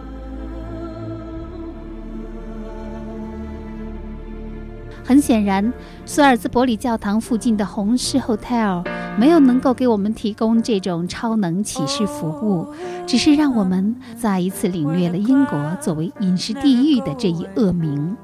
[5.07, 5.73] 很显然，
[6.05, 8.85] 苏尔兹伯里教堂附近的红狮 Hotel
[9.17, 12.75] 没有能够给我们提供这种超能启示服务，
[13.07, 18.17] 只是让我们再一次领略了英国作为饮食地狱的这一恶名。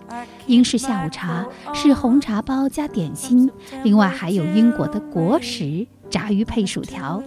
[0.48, 3.48] 英式下午茶是红茶包加点心，
[3.84, 7.22] 另外还有英国的国食炸鱼配薯条。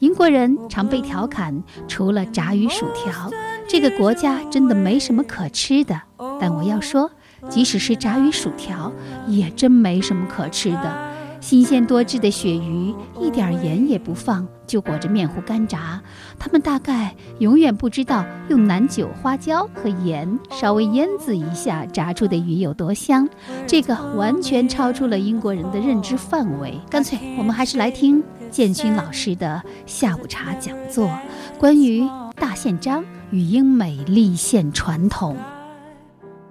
[0.00, 3.30] 英国人常被调侃，除了炸鱼薯条，
[3.66, 5.98] 这个国家真的没什么可吃的。
[6.38, 7.10] 但我要说，
[7.48, 8.92] 即使是炸鱼薯条，
[9.26, 11.08] 也真没什么可吃的。
[11.40, 16.02] 新鲜多汁的鳕鱼，一点盐也不放，就裹着面糊干炸。
[16.36, 23.28] 他们大概永远不知道用南酒、花椒和盐稍微腌渍一下炸出的鱼有多香。
[23.68, 26.76] 这个完全超出了英国人的认知范围。
[26.90, 28.20] 干脆，我们还是来听
[28.50, 31.08] 建勋老师的下午茶讲座，
[31.56, 35.36] 关于大宪章与英美立宪传统。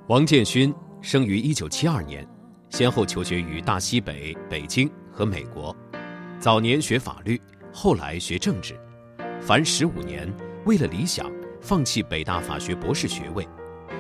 [0.07, 2.25] 王建勋生于1972年，
[2.69, 5.75] 先后求学于大西北、北京和美国。
[6.39, 7.41] 早年学法律，
[7.73, 8.73] 后来学政治。
[9.41, 13.45] 凡十五年，为了理想，放弃北大法学博士学位，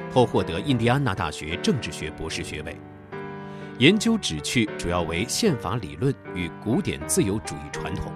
[0.09, 2.73] 后获得印第安纳大学政治学博士学位。
[3.77, 8.13] 研究旨趣主要为宪法理论与古典自由主义传统，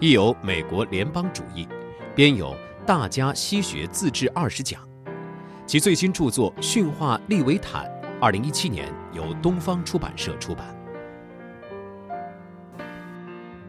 [0.00, 1.68] 亦有美国联邦主义，
[2.14, 2.52] 编有
[2.86, 4.82] 《大家西学自治二十讲》。
[5.70, 7.84] 其最新著作《驯化利维坦》，
[8.20, 10.66] 二零一七年由东方出版社出版。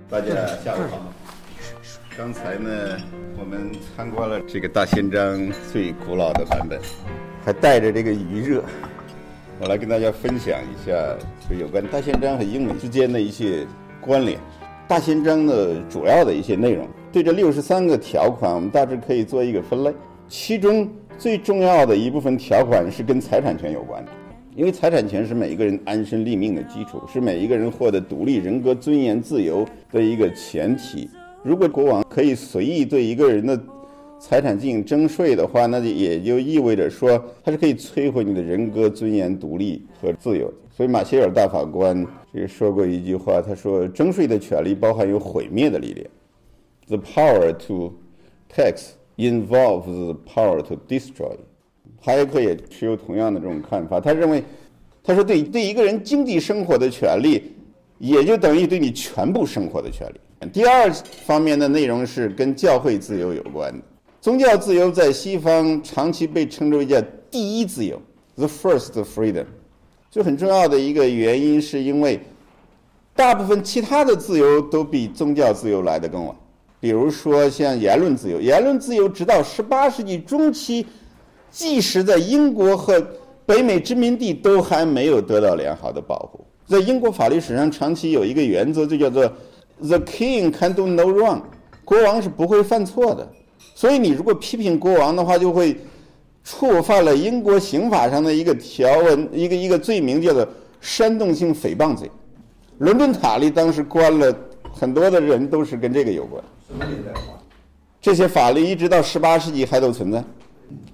[0.09, 1.13] 大家下午好。
[2.17, 2.97] 刚才呢，
[3.37, 6.81] 我们参观了这个大宪章最古老的版本，
[7.45, 8.63] 还带着这个余热。
[9.59, 10.91] 我来跟大家分享一下，
[11.47, 13.67] 就有关大宪章和英美之间的一些
[13.99, 14.39] 关联。
[14.87, 19.93] 大宪章的主要的一些内容，对这六十三个条款，我们大致可以做一个分类。
[20.27, 20.89] 其中
[21.21, 24.11] 最重要的一部分条款是跟财产权有关的，
[24.55, 31.07] 因为财产权是每一个人安身立命的基础，是每一个人获得独立人格尊严、自由的一个前提。
[31.43, 33.55] 如果国王可以随意对一个人的
[34.17, 40.51] 财产进行征税的话，那就也就意味着说他是可以摧毁你的人格尊严、独立和自由。
[40.75, 42.03] 所以马歇尔大法官
[42.33, 46.07] 这说过一句话，他说：“征税的权利包含有毁灭的力量。
[46.87, 47.93] ”The power to
[48.51, 48.93] tax
[49.29, 51.35] involves the power to destroy。
[52.01, 54.43] 哈耶克也持有同样的这种看法，他认为，
[55.03, 57.53] 他说对对一个人经济生活的权利，
[57.99, 60.49] 也就等于对你全部生活的权利。
[60.51, 60.91] 第二
[61.25, 63.83] 方面的内容是跟教会自由有关的。
[64.19, 66.99] 宗教自由在西方长期被称之为叫
[67.29, 68.01] 第一自由
[68.35, 69.45] （the first freedom）。
[70.09, 72.19] 就很重要的一个原因，是因为
[73.15, 76.35] 大部分其他的自由都比宗教自由来得更晚。
[76.81, 80.83] 比如说像言论自由，言论自由直到18世纪中期，
[81.51, 82.99] 即使在英国和
[83.45, 86.43] 北美殖民地都还没有得到良好的保护。
[86.65, 89.31] 在英国法律史上，长期有一个原则，就叫做
[89.79, 91.39] “the king can do no wrong”，
[91.85, 93.29] 国王是不会犯错的。
[93.75, 95.77] 所以你如果批评国王的话，就会
[96.43, 100.47] 触犯了英国刑法上的一个条文，一个一个罪名，叫做
[100.79, 102.09] 煽动性诽谤罪。
[102.79, 104.35] 伦敦塔利当时关了
[104.73, 106.43] 很多的人，都是跟这个有关。
[106.67, 107.11] 什么年代
[108.01, 110.23] 这些法律一直到十八世纪还都存在。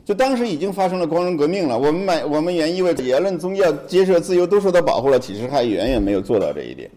[0.04, 6.90] 就当时已经发生了光荣革命了，我们买我们原以为言论、宗教、结社自由都受到保护了，其实还远远没有做到这一点。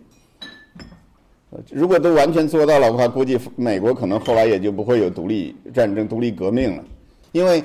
[1.70, 6.85] 如果都完全做到了的话，估计美国可能后来也就不会有独立战争、独立革命了。
[7.33, 7.62] 因为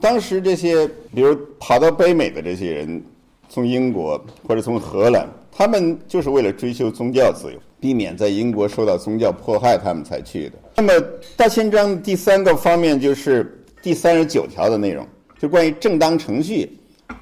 [0.00, 3.02] 当时这些，比如跑到北美的这些人，
[3.48, 10.58] 从英国或者从荷兰，他们就是为了追求宗教自由，避免在英国受到宗教迫害，他们才去的。
[10.76, 10.92] 那么
[11.34, 16.70] 大宪章第三个方面就是第三十九条的内容，就关于正当程序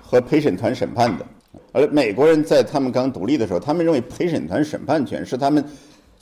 [0.01, 1.24] 和陪审团审判的。
[1.70, 5.64] 而美国人在他们刚独立的时候，他们认为陪审团审判权是他们。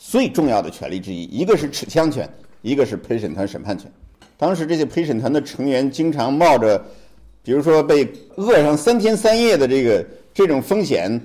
[0.05, 2.29] 最重要的权利之一，一个是持枪权，
[2.63, 3.89] 一个是陪审团审判权。
[4.37, 6.83] 当时这些陪审团的成员经常冒着，
[7.45, 10.05] 比如说被饿上三天三夜的这个
[10.35, 11.21] 这种风险，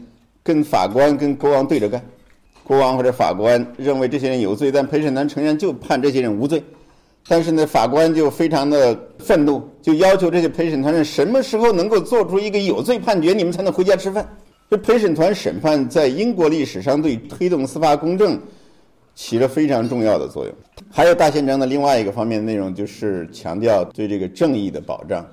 [0.48, 2.02] 跟法官、跟国王对着干。
[2.64, 6.64] 国王或者法官认为这些人有罪，但陪审团成员就判这些人无罪。
[7.28, 14.26] 但是呢，法官就非常的愤怒，就要求这些陪审团人什么时候能够做出一个有罪判决，你们才能回家吃饭。
[14.70, 18.39] 这陪审团审判在英国历史上对推动司法公正。
[19.16, 20.54] 起了非常重要的作用。
[20.91, 25.26] 还有大宪章的另外一个方面内容，就是强调对这个正义的保障。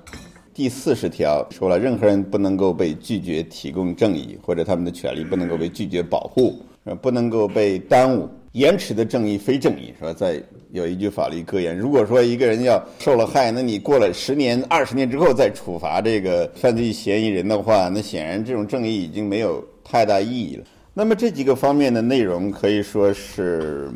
[0.55, 6.57] 第四十条说了，任何人不能够被拒绝提供正义，或者他们的权利不能够被拒绝保护，
[7.01, 8.29] 不能够被耽误。
[8.53, 10.13] 延迟的正义非正义，是吧？
[10.13, 10.41] 在
[10.71, 20.63] 有一句法律格言：如果说一个人要受了害，那你过了十年、二十年之后再处罚这个犯罪嫌疑人的话，那显然这种正义已经没有太大意义了。
[20.93, 23.91] 那么这几个方面的内容可以说是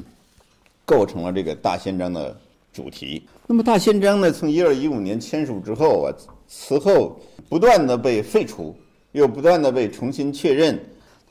[0.83, 2.37] 构成了这个大宪章的
[2.73, 3.23] 主题。
[3.47, 6.11] 那么大宪章呢，从一二一五年签署之后啊，
[6.49, 8.75] 此后不断的被废除，
[9.11, 10.77] 又不断的被重新确认，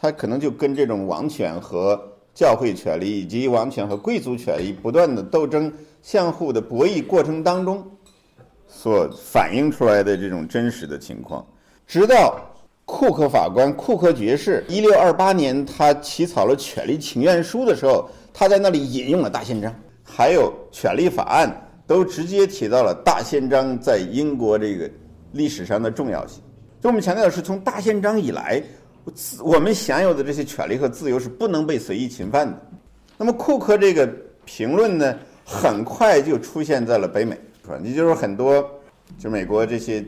[0.00, 2.00] 它可能就跟这种王权和
[2.32, 7.84] 教会权利以及王权和贵族权利不断的斗争、相互的博弈过程当中
[8.68, 11.44] 所反映出来的这种真实的情况，
[11.86, 12.40] 直到。
[12.90, 19.70] 库克法官、库克爵士，一六二八年他起草了权利请愿书的时候，他在那里引用了大宪章，
[20.02, 21.54] 还有权利法案，
[21.86, 24.90] 都直接提到了大宪章在英国这个
[25.32, 26.42] 历史上的重要性。
[26.80, 28.62] 就我们强调的是，从大宪章以来，
[29.42, 32.60] 我们享有的这些权利和自由是不能被随意侵犯的。
[33.16, 34.08] 那么库克这个
[34.44, 37.78] 评论呢，很快就出现在了北美，是吧？
[37.82, 38.68] 也就是很多，
[39.18, 40.04] 就美国这些。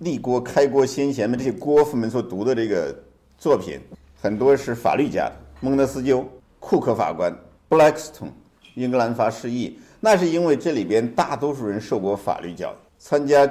[0.00, 2.98] 立国开国先贤们这些国父们所读的这个
[3.36, 3.78] 作品，
[4.18, 5.30] 很多是法律家，
[5.60, 6.26] 蒙德斯鸠、
[6.58, 7.30] 库克法官、
[7.68, 8.32] 布莱克斯通、
[8.76, 9.78] 英格兰法释义。
[10.00, 13.46] 那是因为这里边大多数人受过法律教育，参加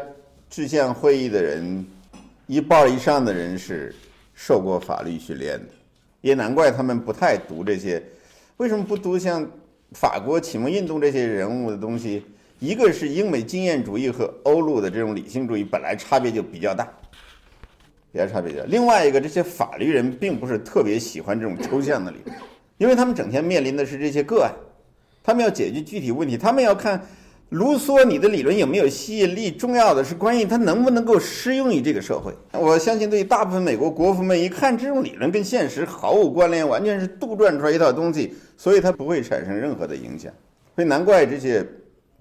[0.50, 1.86] 制宪会议的人，
[2.48, 3.94] 一半以上的人是
[4.34, 5.68] 受过法律训练的，
[6.22, 8.02] 也难怪他们不太读这些。
[8.58, 9.48] 为什么不读像
[9.92, 12.26] 法国启蒙运动这些人物的东西？
[12.60, 16.86] 一个是英美经验主义和欧陆的这种理性主义本来差别就比较大，
[18.12, 18.66] 比较差别大。
[18.66, 22.36] 另外一个，这些法律人并不是特别喜欢这种抽象的理论，
[22.80, 24.52] 因为他们整天面临的是这些个案，
[25.24, 27.02] 他们要解决具体问题，他们要看
[27.50, 32.34] 卢梭你的理论有没有吸引力，重要的是关于它能不能够适用于这个社会。
[32.52, 40.32] 我相信对大部分美国国父们一看这种理论跟现实毫无关联，完全是杜撰出来一套东西，所以它不会产生任何的影响。
[40.76, 41.66] 所以难怪这些。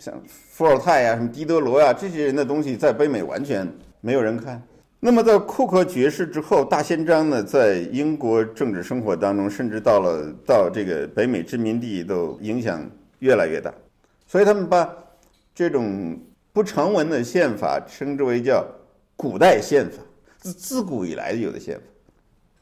[0.01, 0.15] 像
[0.49, 3.69] 伏尔泰呀、什么狄德罗呀这些人的东西，在北美完全
[4.01, 4.63] 没有人看。
[5.01, 13.75] 那么，在库克爵士之后，大宪章呢，在英国政治生活当中，甚至到了到这个北美殖民地，都影响越来越大。
[14.29, 14.89] 所以，他们把
[15.59, 16.17] 这种
[16.53, 18.65] 不成文的宪法称之为叫
[19.17, 20.01] 古代宪法，
[20.37, 21.83] 自自古以来有的宪法。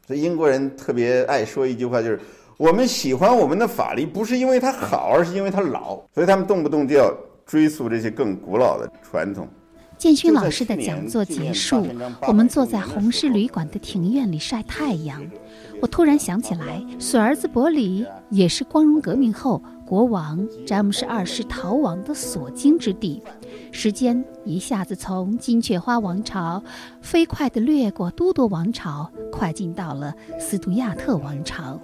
[0.06, 2.18] 所以，英国人特别爱说一句话，就是。
[2.56, 9.46] 我们喜欢我们的法律，不是因为它好，而是因为它老，所以他们动不动就要追溯这些更古老的传统。
[9.98, 11.86] 建勋老师的讲座结束，
[12.26, 15.22] 我们坐在红狮旅馆的庭院里晒太阳。
[15.82, 23.22] 我突然想起来，索尔兹伯里也是光荣革命后国王詹姆士二世逃亡的所经之地。
[23.70, 26.62] 时间一下子从金雀花王朝
[27.00, 31.80] 飞快地掠过都铎王朝，快进到了斯图亚特王朝。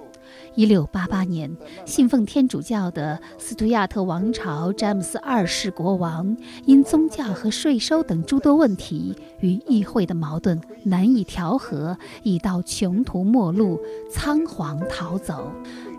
[0.54, 6.36] 一六八八年，信奉天主教的斯图亚特王朝詹姆斯二世国王
[6.66, 13.78] 因宗教和税收等诸多问题与议会的矛盾难以调和，已到穷途末路，
[14.10, 15.50] 仓皇逃走。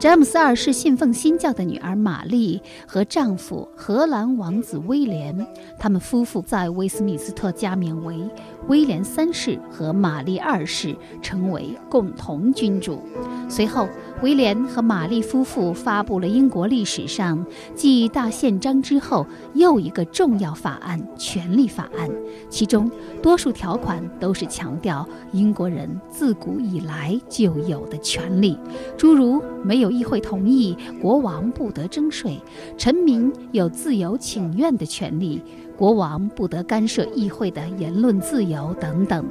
[0.03, 5.33] 詹姆斯二世信奉新教的女儿玛丽和丈夫荷兰王子威廉，
[5.79, 8.19] 他们夫妇在威斯敏斯特加冕为
[8.67, 13.01] 威廉三世和玛丽二世，成为共同君主。
[13.47, 13.87] 随后，
[14.23, 17.45] 威廉和玛丽夫妇发布了英国历史上
[17.75, 22.09] 继大宪章之后又一个重要法案——权利法案，
[22.49, 22.89] 其中
[23.21, 28.57] 多数条款都是强调英国人自古以来就有的权利，
[28.97, 29.93] 诸如没有。
[29.93, 32.31] 议会同意，国王不得征税；
[32.77, 35.39] 臣民有自由请愿的权利；
[35.77, 39.23] 国王不得干涉议会的言论自由等等。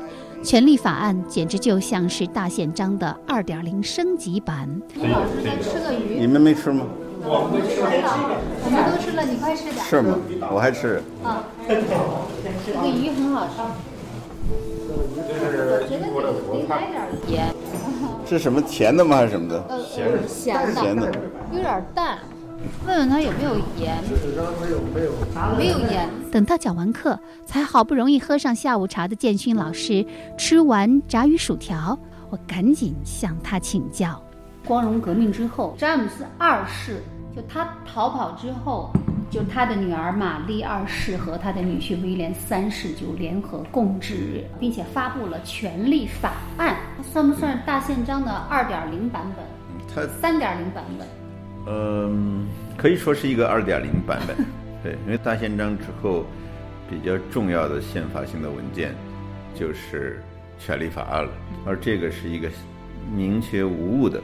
[0.43, 4.69] 权利法案简直就像是大宪章的二点零升级版。
[4.97, 6.85] 老师再吃个鱼，你们没吃吗？
[7.25, 7.89] 我们吃了，
[8.65, 9.77] 我们都吃了，你快吃点。
[9.85, 10.19] 是吗？
[10.53, 11.01] 我还吃。
[11.23, 13.63] 啊，这个鱼很好吃。
[14.95, 15.79] 我觉得得
[16.69, 17.55] 来点盐。
[18.27, 19.17] 是什么甜的吗？
[19.19, 19.65] 还是什么的？
[19.69, 20.27] 呃，咸的，
[20.75, 21.09] 咸的，
[21.53, 22.19] 有点淡。
[22.87, 24.03] 问问他有没有盐？
[25.57, 26.09] 没有盐。
[26.31, 30.05] 等到讲完课，才好不容易喝上下午茶的建勋老师
[30.37, 31.99] 吃完炸鱼薯条，
[32.31, 34.23] 我赶紧向他请教。
[34.65, 37.03] 光荣革命之后，詹姆斯二世
[37.35, 38.91] 就他逃跑之后。
[39.31, 46.77] 就他的女儿玛丽二世和他的女婿威廉三世就联合共治，并且发布了权力法案。
[46.99, 49.43] 它算不算大宪章的二点零版本？
[49.89, 51.09] 它三点零版本。
[51.67, 52.47] 嗯，
[52.77, 54.37] 可以说是一个二点零版本。
[54.83, 56.27] 对，因为大宪章之后
[56.91, 58.95] 比较重要的宪法性的文件
[59.55, 60.21] 就是
[60.59, 61.31] 权利法案了，
[61.65, 62.49] 而这个是一个
[63.15, 64.21] 明确无误的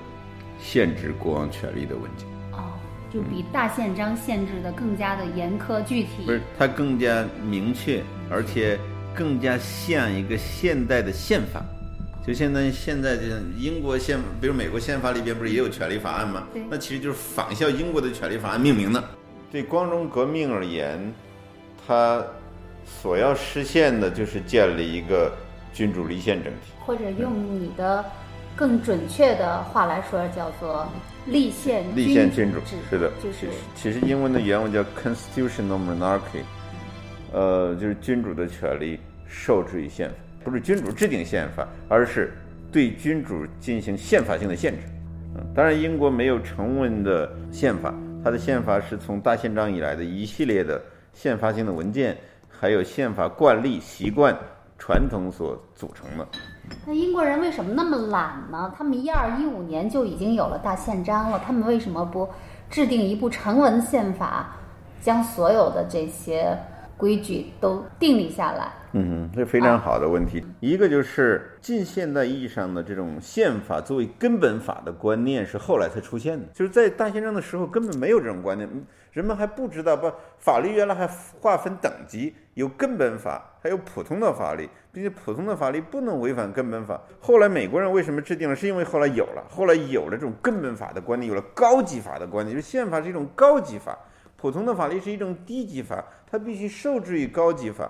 [0.59, 2.27] 限制国王权力的文件。
[2.53, 2.75] 哦
[3.11, 8.79] 就比大宪章限制的更加的严苛具体，不是它更加明确，而且
[9.15, 11.65] 更加像一个现代的宪法。
[12.29, 13.23] 就现在现在这
[13.57, 16.47] 英国宪，比如美国宪法里边不是也有权利法案吗？
[16.69, 19.03] 那其实就是仿效英国的权利法案命名的。
[19.51, 21.01] 对光荣革命而言，
[21.87, 22.23] 它
[22.85, 25.33] 所要实现的就是建立一个
[25.73, 28.05] 君主立宪政体，或者用你的
[28.55, 30.87] 更准确的话来说，叫做。
[31.25, 32.59] 立宪立宪君主
[32.91, 36.43] 是的，就是其实英文的原文叫 constitutional monarchy，
[37.33, 40.15] 呃，就是君主的权利受制于宪法，
[40.49, 42.33] 不是君主制定宪法，而是
[42.73, 44.81] 对君主进行宪法性的限制。
[45.37, 47.93] 嗯，当然英国没有成文的宪法，
[48.25, 50.81] 它的宪法是从大宪章以来的一系列的
[51.13, 52.17] 宪法性的文件，
[52.49, 54.35] 还有宪法惯例、习惯、
[54.79, 56.27] 传统所组成的。
[56.87, 58.73] 那英国人为什么那么懒呢？
[58.77, 62.29] 他们一二一五年就已经有了大宪章了，他们为什么不
[62.71, 64.57] 制定一部成文宪法，
[65.03, 66.57] 将所有的这些
[66.97, 68.73] 规矩都订立下来？
[68.93, 70.45] 嗯，这非常好的问题。
[70.61, 78.69] 一个就是近现代意义上的这种宪法作为根本法的观念是后来才出现的，就是在大宪章的时候根本没有这种观念，
[79.13, 81.07] 人们还不知道把法律原来还
[81.41, 84.69] 划分等级，有根本法，还有普通的法律。
[84.91, 87.01] 并且普通的法律不能违反根本法。
[87.21, 88.57] 后来美国人为什么制定了？
[88.57, 93.97] 是因为后来有了，后来有了这种根本法的观念，有了高级法的观念，就是宪法是一种高级法，
[94.37, 97.89] 普通的法律是一种低级法，它必须受制于高级法，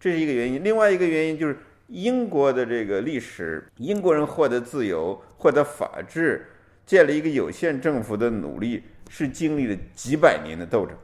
[0.00, 0.64] 这是一个原因。
[0.64, 6.44] 另外一个原因就是英国的这个历史，英国人获得自由、获得法治、
[6.84, 10.96] 建立一个有限政府的努力，是经历了几百年的斗争，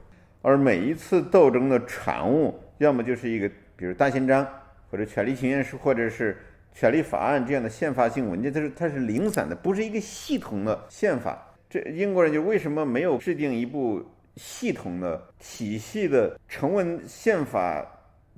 [0.42, 4.44] 而每一次斗争的产物，要么就是一个，比如大宪章。
[4.88, 6.38] 或者权利请愿书，或者是
[6.72, 11.44] 权利法案这样的宪法性文件，它是它是零散的，不是一个系统的宪法。
[11.68, 14.00] 这英国人就为什么没有制定一部
[14.36, 17.84] 系统的体系的成文宪法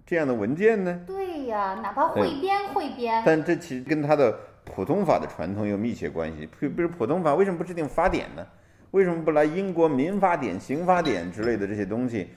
[0.08, 0.98] 这样的文件呢？
[1.06, 3.22] 对呀，哪怕汇编汇编。
[3.26, 4.34] 但这其实跟他的
[4.64, 6.48] 普通法的传统有密切关系。
[6.58, 8.46] 比比如普通法为什么不制定法典呢？
[8.92, 12.30] 为什么不来英国民法典、刑法典之类的这些东西？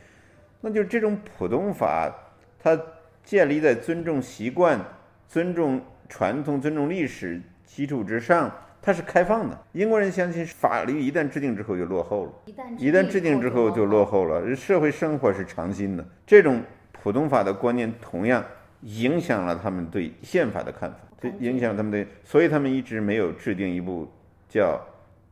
[0.59, 2.13] 那就是这种普通法，
[2.61, 2.77] 它。
[3.23, 4.83] 建立在尊重习惯、
[5.27, 8.51] 尊重传统、尊重历史基础之上，
[8.81, 9.55] 它是开放的。
[9.73, 12.31] 英国人相信，法律一旦制定之后就落后了，
[12.79, 14.55] 一旦制定之后就落后了。
[14.55, 18.43] 社会生活是常新的，这种普通法的观念同样
[18.81, 24.07] 影响了他们对宪法的看法，这影响他们的，所以他们一直没有制定一部
[24.49, 24.79] 叫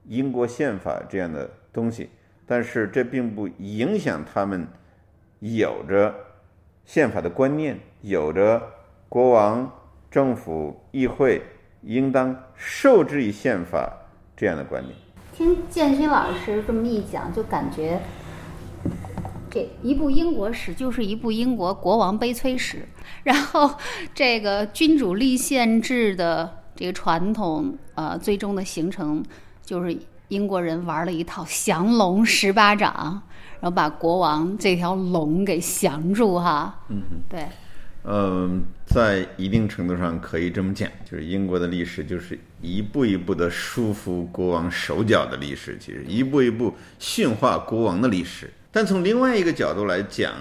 [0.05, 2.10] 英国宪法这样的东西。
[2.45, 4.68] 但是这并不影响他们
[5.39, 6.14] 有着。
[6.86, 8.60] 宪法的观念有着
[9.07, 9.72] 国王、
[10.10, 11.39] 政府、议会
[11.84, 13.95] 应当受制于宪法
[14.36, 14.95] 这样的观念。
[15.32, 18.01] 听建勋老师这么一讲，就感觉
[19.50, 22.88] 这一部英国史就是一部英国国王悲催史。
[23.24, 23.78] 然后
[24.14, 29.24] 这个君主立宪制的这个传统，呃，最终的形成
[29.64, 29.97] 就是
[30.28, 33.22] 英国人玩了一套降龙十八掌，
[33.60, 36.82] 然后把国王这条龙给降住哈。
[36.89, 37.45] 嗯对。
[38.06, 48.50] 嗯，在一定程度上可以这么讲，就是英国的历史就是一步一步的束缚国王手脚的历史，其实一步一步驯化国王的历史。
[48.72, 50.36] 但从另外一个角度来讲，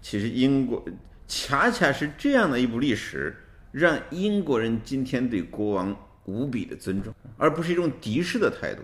[0.00, 0.84] 其实英国
[1.26, 3.36] 恰恰是这样的一部历史，
[3.72, 5.94] 让英国人今天对国王
[6.24, 8.82] 无比的尊重，而不是一种敌视的态度。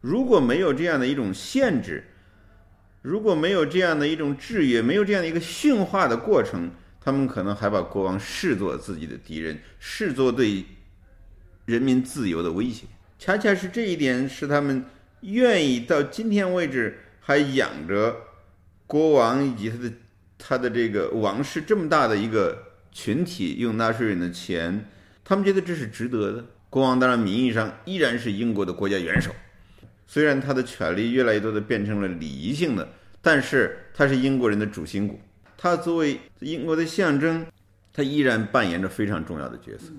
[0.00, 2.04] 如果没有这样的一种限制，
[3.02, 6.70] 如果没有这样的一种制约，没有这样的一个驯化的过程，
[7.00, 10.64] 他们可能还把国王视作自己的敌人，视作对
[11.66, 12.86] 人民自由的威胁。
[13.18, 14.84] 恰恰是这一点，使他们
[15.22, 16.98] 愿意到今天为止
[17.30, 18.16] 还养着
[18.88, 19.92] 国王以及他的
[20.36, 22.60] 他的这个王室这么大的一个
[22.90, 24.84] 群体，用纳税人的钱，
[25.22, 26.44] 他们觉得这是值得的。
[26.68, 29.30] 国王当然名义上依然是英国的国家元首，
[30.08, 32.88] 虽然他的权力越来越多的变成了礼仪性的，
[33.22, 35.20] 但是他是英国人的主心骨。
[35.56, 37.46] 他作为英国的象征，
[37.92, 39.92] 他依然扮演着非常重要的角色，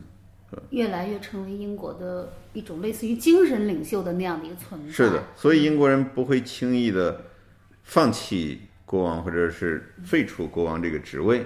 [0.72, 4.92] 越来越成为英国的一种类似于精神领袖的那样的一个存在。
[4.92, 7.22] 是的，所以英国人不会轻易的
[7.84, 11.46] 放弃国王，或者是废除国王这个职位。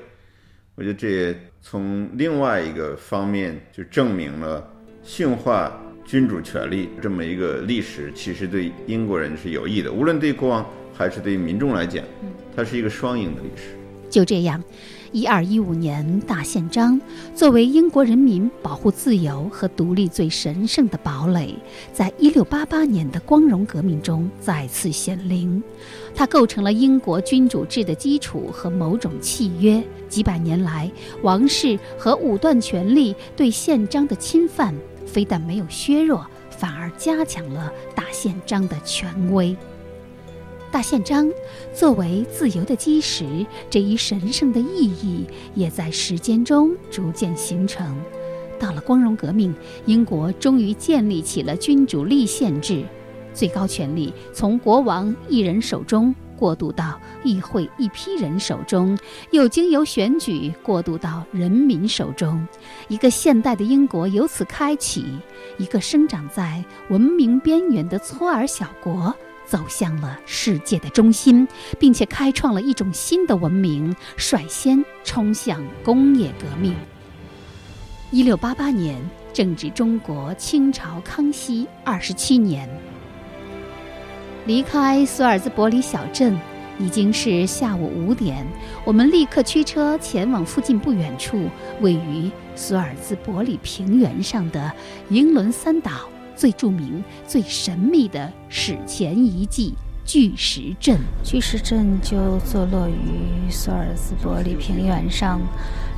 [0.76, 4.70] 我觉得这也从另外一个方面就证明了
[5.04, 12.04] 驯化君主权力这么一个历史，其实对英国人是有益的，无论对国王还是对民众来讲，
[12.56, 13.78] 它是一个双赢的历史。
[14.10, 14.62] 就这样，
[15.16, 17.00] 一二一五年大宪章
[17.34, 21.56] 作为英国人民保护自由和独立最神圣的堡垒，
[21.94, 25.64] 在一六八八年的光荣革命中再次显灵。
[26.14, 29.82] 它构成了英国君主制的基础和某种契约。
[30.10, 30.92] 几百年来，
[31.22, 39.56] 王室和武断权力对宪章的侵犯，非但没有削弱，反而加强了大宪章的权威。
[40.76, 41.32] 大宪章
[41.74, 43.26] 作为自由的基石，
[43.70, 47.96] 这一神圣的意义也在时间中逐渐形成。
[48.60, 49.56] 到了光荣革命，
[49.86, 52.84] 英国终于建立起了君主立宪制，
[53.34, 59.00] 最高权力从国王一人手中过渡到议会一批人手中，
[59.32, 62.46] 又经由选举过渡到人民手中。
[62.90, 65.06] 一个现代的英国由此开启，
[65.58, 69.16] 一个生长在文明边缘的搓耳小国。
[69.46, 71.48] 走向了世界的中心，
[71.80, 76.76] 并且开创了一种新的文明，率先冲向工业革命。
[78.12, 78.98] 一六八八年，
[79.34, 82.70] 正值中国清朝康熙二十七年。
[84.46, 86.40] 离开索尔兹伯里小镇，
[86.80, 88.46] 已经是下午五点。
[88.86, 91.50] 我们立刻驱车前往附近不远处，
[91.82, 94.72] 位于索尔兹伯里平原上的
[95.10, 95.92] 英伦三岛。
[96.36, 99.74] 最著名、最神秘的史前遗迹
[100.06, 101.00] 巨石阵。
[101.24, 105.40] 巨石阵就坐落于索尔兹伯里平原上，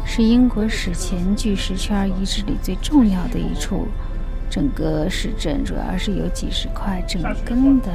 [0.06, 3.88] 是英国史前巨石圈遗址里最重要的一处。
[4.50, 7.92] 整个石阵主要是由几十块整根的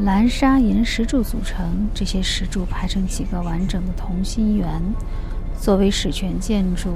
[0.00, 4.68] 蓝砂岩石柱组成，这些石柱排成几个完整的同心圆。
[5.58, 6.90] 作为史前建筑。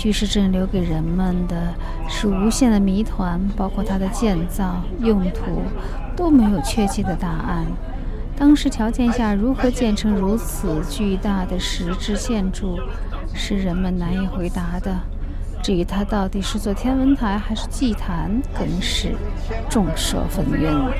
[0.00, 1.74] 巨石阵留给人们的
[2.08, 5.60] 是无限的谜团，包括它的建造用途
[6.16, 7.66] 都没有确切的答案。
[8.34, 12.78] 当时条件下，如何建成如此巨大的石质建筑，
[13.34, 14.90] 是人们难以回答的。
[15.62, 19.14] 至于它到底是座天文台还是祭坛，更是
[19.68, 20.94] 众说纷纭。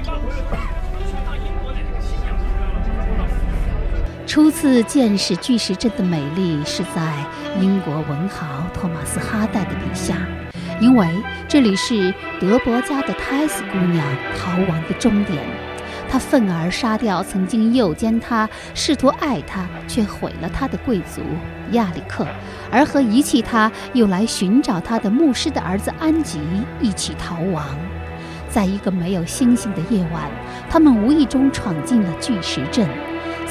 [4.26, 7.24] 初次见识巨石阵的美丽，是在
[7.58, 10.16] 英国文豪托马斯·哈代的笔下，
[10.80, 11.08] 因为
[11.48, 15.38] 这里是德伯家的泰斯姑娘逃亡的终点。
[16.08, 21.22] 他愤而杀掉曾经诱奸他、试图爱他却毁了他的贵族
[21.72, 22.26] 亚里克，
[22.70, 26.40] 而和遗弃他又来寻找他的牧师的儿子安吉
[26.80, 27.64] 一起逃亡。
[28.48, 30.24] 在一个没有星星的夜晚，
[30.68, 32.88] 他们无意中闯进了巨石阵。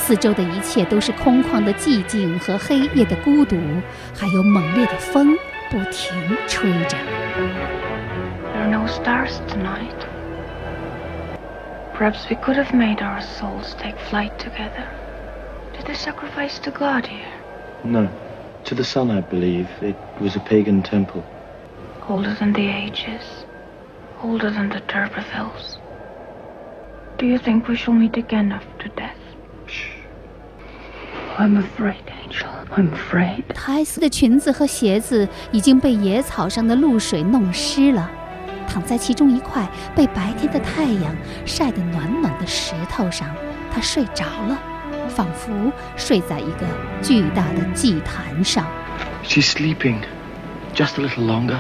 [0.08, 3.56] 四周的一切都是空旷的寂静和黑夜的孤独，
[4.14, 5.36] 还有猛烈的风
[5.70, 6.14] 不停
[6.46, 6.96] 吹着。
[8.52, 10.06] There are no stars tonight.
[11.96, 14.86] Perhaps we could have made our souls take flight together.
[15.72, 17.32] Did they sacrifice to God here?
[17.82, 18.08] No.
[18.64, 19.68] To the sun, I believe.
[19.80, 21.22] It was a pagan temple.
[22.08, 23.46] Older than the ages.
[24.22, 25.78] Older than the D'Urbervilles.
[27.18, 29.16] Do you think we shall meet again after death?
[31.39, 32.49] I'm afraid, Angel.
[32.75, 33.43] I'm afraid.
[33.55, 38.11] 苔丝的裙子和鞋子已经被野草上的露水弄湿了，
[38.67, 39.65] 躺在其中一块
[39.95, 41.15] 被白天的太阳
[41.45, 43.29] 晒得暖暖的石头上，
[43.73, 44.59] 她睡着了，
[45.07, 46.67] 仿佛睡在一个
[47.01, 48.67] 巨大的祭坛上。
[49.23, 50.01] She's sleeping.
[50.75, 51.59] Just a little longer.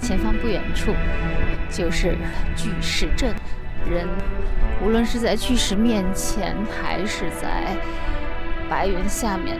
[0.00, 0.94] 前方不远处
[1.70, 2.16] 就是
[2.56, 3.34] 巨石阵，
[3.88, 4.08] 人
[4.82, 7.76] 无论是在巨石面前，还是在
[8.68, 9.58] 白云下面，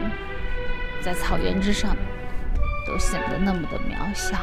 [1.01, 1.95] 在草原之上，
[2.87, 4.37] 都显得那么的渺小。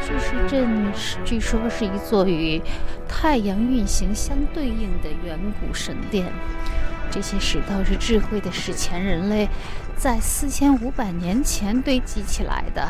[0.00, 2.62] 巨石阵是据说是一座与
[3.06, 6.32] 太阳运行相对应的远古神殿，
[7.10, 9.48] 这些石头是智慧的史前人类
[9.96, 12.88] 在四千五百年前堆积起来的。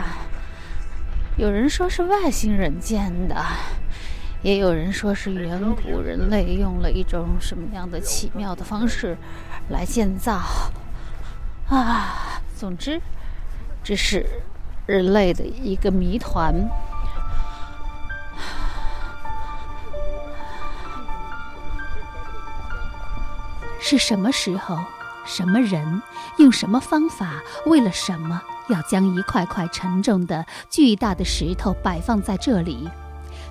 [1.37, 3.45] 有人说是外星人建的，
[4.43, 9.17] 也有人说是远古人类用了一种什么样的奇妙的方式
[9.69, 10.41] 来建造。
[11.69, 13.01] 啊，总之，
[13.83, 14.25] 这是
[14.87, 16.55] 人类的一个谜团。
[23.81, 24.79] 是什么时候、
[25.25, 26.03] 什么人、
[26.39, 32.89] 用什么方法、为了什么，要将一块块沉重的、巨大的石头摆放在这里？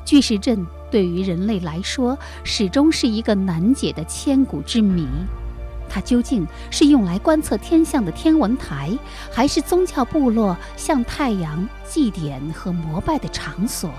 [0.08, 5.05] 巨石阵对于人类来说，始终是一个难解的千古之谜。
[5.89, 8.97] 它究竟是用来观测天象的天文台，
[9.30, 13.91] 还是宗教部落向太阳祭典和膜拜的场所？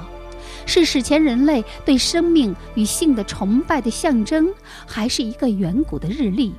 [0.64, 4.48] 是史前人类对生命与性的崇拜的象征，
[4.86, 6.54] 还是一个远古的日历？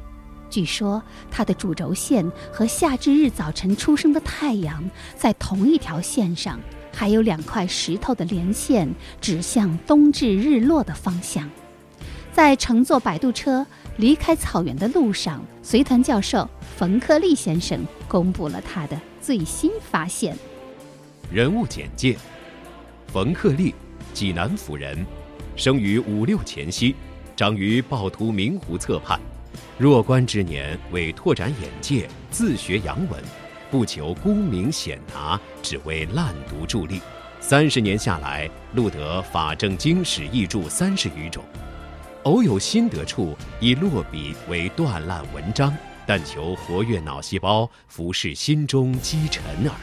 [0.47, 4.87] 据说它的主轴线和夏至日早晨出生的太阳
[5.17, 6.59] 在同一条线上，
[6.91, 8.89] 还有两块石头的连线
[9.21, 11.49] 指向冬至日落的方向。
[12.31, 13.65] 在乘坐摆渡车
[13.97, 20.37] 离开草原的路上，随团教授冯克利先生公布了他的最新发现。
[21.31, 22.17] 人物简介：
[23.07, 23.75] 冯克利，
[24.13, 25.05] 济南府人，
[25.55, 26.95] 生于五六前夕，
[27.35, 29.19] 长于趵突明湖侧畔。
[29.77, 33.21] 弱冠之年，为拓展眼界，自学洋文，
[33.69, 36.99] 不求功名显达，只为烂读助力。
[37.39, 41.43] 三十年下来，录得法政经史译著三十余种。
[42.23, 45.73] 偶有心得处，以落笔为断烂文章，
[46.05, 49.73] 但求活跃脑细胞，服侍心中积尘耳。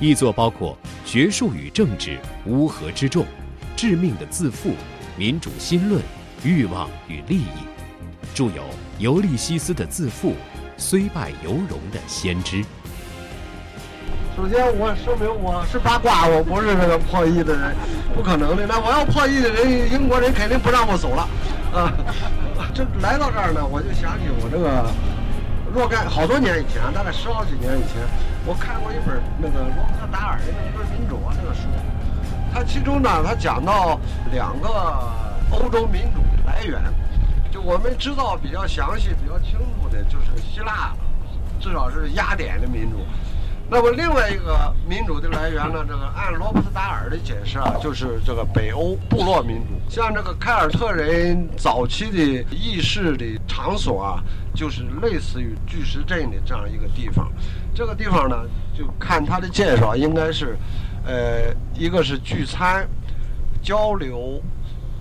[0.00, 0.76] 译作包括
[1.08, 2.10] 《学术与政治》
[2.46, 3.24] 《乌合之众》
[3.76, 4.70] 《致命的自负》
[5.16, 6.00] 《民主新论》
[6.44, 7.42] 《欲望与利益》，
[8.34, 8.62] 著有
[8.98, 10.30] 《尤利西斯的自负》
[10.76, 12.56] 《虽败犹荣的先知》。
[14.36, 17.74] 首先，我声明我是八卦，我不是那个破译的人，
[18.14, 18.66] 不可能的。
[18.66, 21.28] 那我要破译的人，英国人肯定不让我走了，
[21.72, 21.92] 啊！
[22.74, 24.90] 这来到这儿呢，我就想起我这个
[25.72, 28.02] 若干好多年以前，大概十好几年以前，
[28.44, 31.62] 我看过一本那个罗伯特达尔的《一个民主》啊这个书，
[32.52, 34.00] 它其中呢，它讲到
[34.32, 34.68] 两个
[35.52, 36.82] 欧洲民主的来源，
[37.54, 40.92] 就我们知道比较详细、比较清楚的，就是希腊，
[41.60, 42.98] 至少是雅典的民主。
[43.70, 45.84] 那么另外一个民主的来源呢？
[45.86, 49.68] 这个按罗伯特达尔的解释啊，就是这个北欧部落民主。
[49.88, 54.20] 像这个凯尔特人早期的议事的场所啊，
[54.52, 57.32] 就是类似于巨石阵的这样一个地方。
[57.72, 58.36] 这个地方呢，
[58.76, 60.58] 就看他的介绍，应该是，
[61.06, 62.84] 呃，一个是聚餐、
[63.62, 64.42] 交流。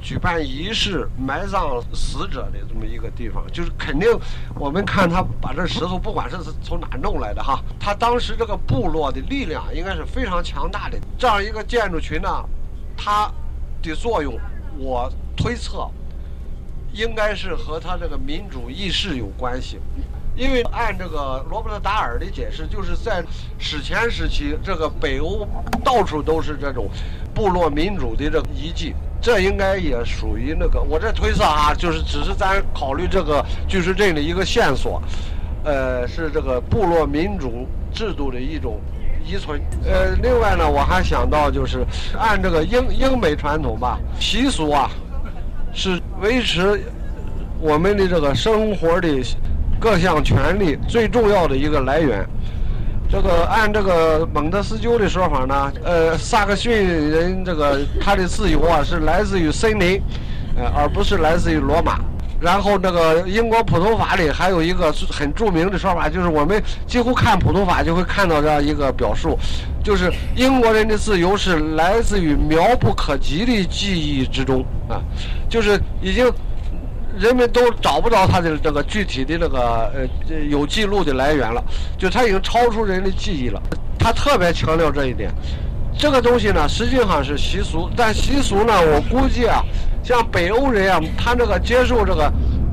[0.04, 4.10] 举办仪式、埋葬死者的这么一个地方，就是肯定，
[4.54, 11.00] 我们看他把这石头，不管是从哪弄来的哈，他当时这个部落的力量应该是非常强大的。
[11.18, 12.30] 这样一个建筑群呢，
[12.98, 13.32] 它
[13.82, 14.38] 的作用，
[14.78, 15.90] 我推测，
[16.92, 19.80] 应该是和他这个民主意识有关系。
[20.36, 23.24] 因为按这个罗伯特达尔的解释，就是在
[23.58, 25.48] 史前时期，这个北欧
[25.84, 26.90] 到处都是这种
[27.34, 28.94] 部落民主的这个遗迹。
[29.24, 35.02] 这应该也属于那个，我这推测啊，就是只是咱考虑这个巨石阵的一个线索，
[35.64, 38.82] 呃，是这个部落民主制度的一种
[39.26, 39.62] 遗存。
[39.86, 41.86] 呃，另外呢，我还想到就是
[42.20, 44.92] 按这个英英美传统吧，习俗啊，
[45.74, 46.84] 是维持
[47.62, 49.08] 我们的这个生活的
[49.80, 52.28] 各项权利最重要的一个来源。
[53.14, 60.02] 这个按这个蒙特斯鸠的说法呢，呃，萨克逊人这个他的自由啊是来自于森林，
[60.58, 62.00] 呃，而不是来自于罗马。
[62.42, 69.38] 然后那个英国普通法里还有一个很著名的说法，就是我们几乎看普通法就会看到这样一个表述，
[69.84, 75.00] 就是英国人的自由是来自于渺不可及的记忆之中啊，
[75.48, 76.26] 就是已经
[77.18, 81.64] 人们都找不到他的这个具体的这个呃有记录的来源了，
[81.98, 83.62] 就他已经超出人的记忆了。
[84.00, 85.32] 他特别强调这一点。
[85.96, 89.64] 这个东西呢，实际上是习俗，但习俗呢，我估计啊，
[90.04, 92.24] 像北欧人啊，他这个接受这个，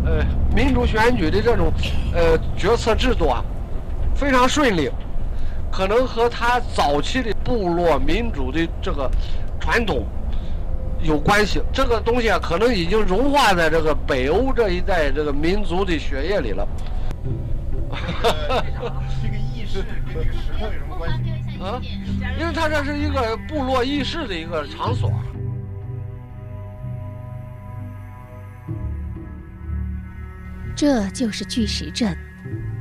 [0.07, 0.25] 呃，
[0.57, 1.71] 民主选举的这种，
[2.15, 3.45] 呃，决策制度啊，
[4.15, 4.91] 非常顺利，
[5.71, 9.09] 可能和他早期的部落民主的这个
[9.61, 10.07] 传统
[11.03, 11.63] 有关系。
[11.73, 16.67] 这个东西啊，可能已经融化在这个北欧这一代这个民族的血液里了。
[19.23, 21.31] 这个意识跟这个石头有什么关系？
[21.61, 21.81] 啊，
[22.39, 25.13] 因为它这是一个部落议事的一个场所。
[30.75, 32.17] 这就是巨石阵，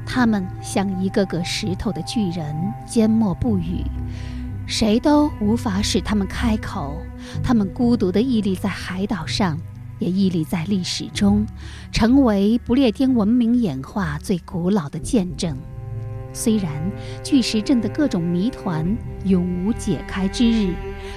[0.05, 2.55] 他们像一个个石头的巨人，
[2.87, 3.83] 缄默不语，
[4.69, 7.01] 谁都无法使他们开口。
[7.43, 9.59] 他们孤独地屹立在海岛上，
[9.97, 11.43] 也屹立在历史中，
[11.91, 15.57] 成为不列颠文明演化最古老的见证。
[16.31, 16.71] 虽然
[17.23, 18.95] 巨石阵的各种谜团
[19.25, 20.71] 永无解开之日，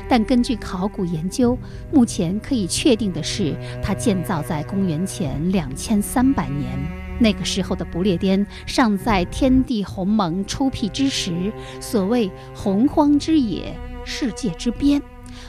[0.08, 1.56] 但根据考古研究，
[1.92, 7.01] 目前可以确定的是，它建造在公元前两千三百年。
[7.22, 15.00] 那个时候的不列颠尚在天地鸿蒙初辟之时，所谓洪荒之野，世界之边，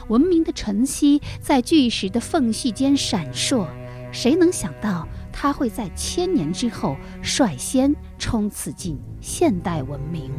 [0.08, 3.68] 文明的晨曦在巨石的缝隙间闪烁。
[4.12, 5.08] 谁能想到？
[5.36, 10.32] 它会在千年之后率先冲刺进现代文明。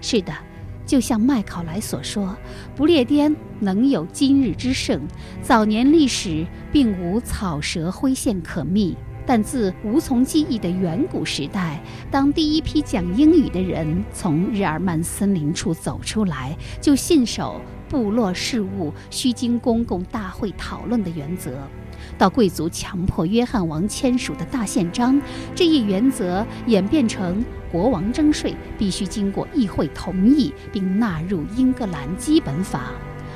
[0.00, 0.32] 是的，
[0.90, 2.36] 就像麦考莱所说，
[2.74, 5.00] 不列颠能有今日之盛，
[5.40, 8.96] 早年历史并无草蛇灰线可觅。
[9.24, 11.80] 但自无从记忆的远古时代，
[12.10, 17.60] 当第一批讲英语的人从日耳曼森林处走出来，就信守。
[17.88, 21.58] 部落事务需经公共大会讨论的原则，
[22.20, 25.18] 到贵族强迫约翰王签署的大宪章，
[25.54, 27.42] 这一原则演变成
[27.72, 32.90] 国王征税必须经过议会同意并纳入英格兰基本法，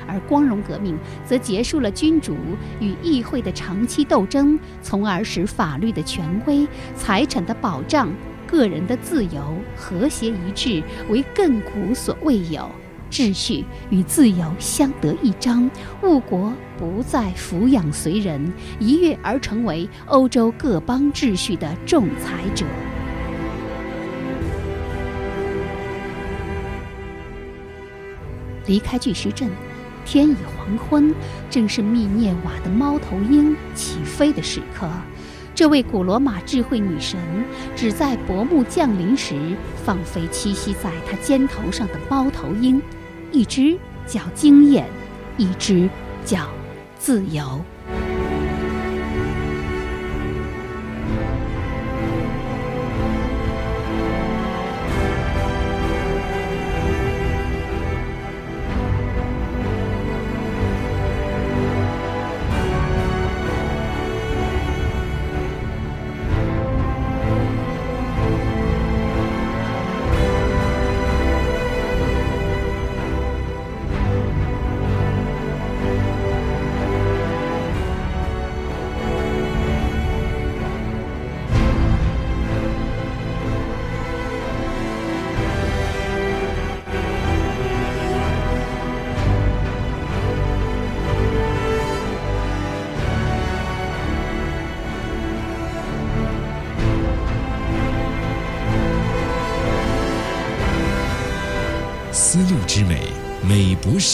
[0.06, 2.36] 而光荣革命则结束了君主
[2.78, 8.12] 与议会的长期斗争，从而使法律的权威、财产的保障、
[8.46, 12.70] 个人的自由和谐一致，为亘古所未有。
[13.14, 15.70] 秩序与自由相得益彰，
[16.02, 22.66] 误国不再抚养随人，一跃而成为欧洲各邦秩序的仲裁者。
[28.66, 29.48] 离开巨石阵，
[30.04, 31.14] 天已黄昏，
[31.48, 34.90] 正是密涅瓦的猫头鹰起飞的时刻。
[35.54, 37.16] 这位古罗马智慧女神，
[37.76, 39.36] 只在薄暮降临时
[39.84, 42.82] 放飞栖息在她肩头上的猫头鹰。
[43.34, 43.76] 一只
[44.06, 44.88] 叫经验，
[45.36, 45.90] 一只
[46.24, 46.48] 叫
[46.96, 47.60] 自由。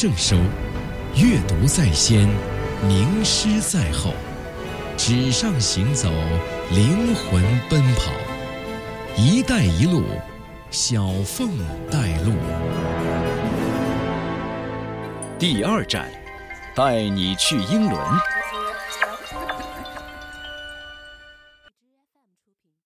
[0.00, 0.34] 正收。
[1.14, 2.26] 阅读在先，
[2.88, 4.14] 名师在后。
[4.96, 6.08] 纸上行走，
[6.70, 8.10] 灵魂奔跑。
[9.14, 10.02] 一带一路，
[10.70, 11.50] 小凤
[11.90, 12.32] 带路。
[15.38, 16.08] 第二站，
[16.74, 18.00] 带你去英伦。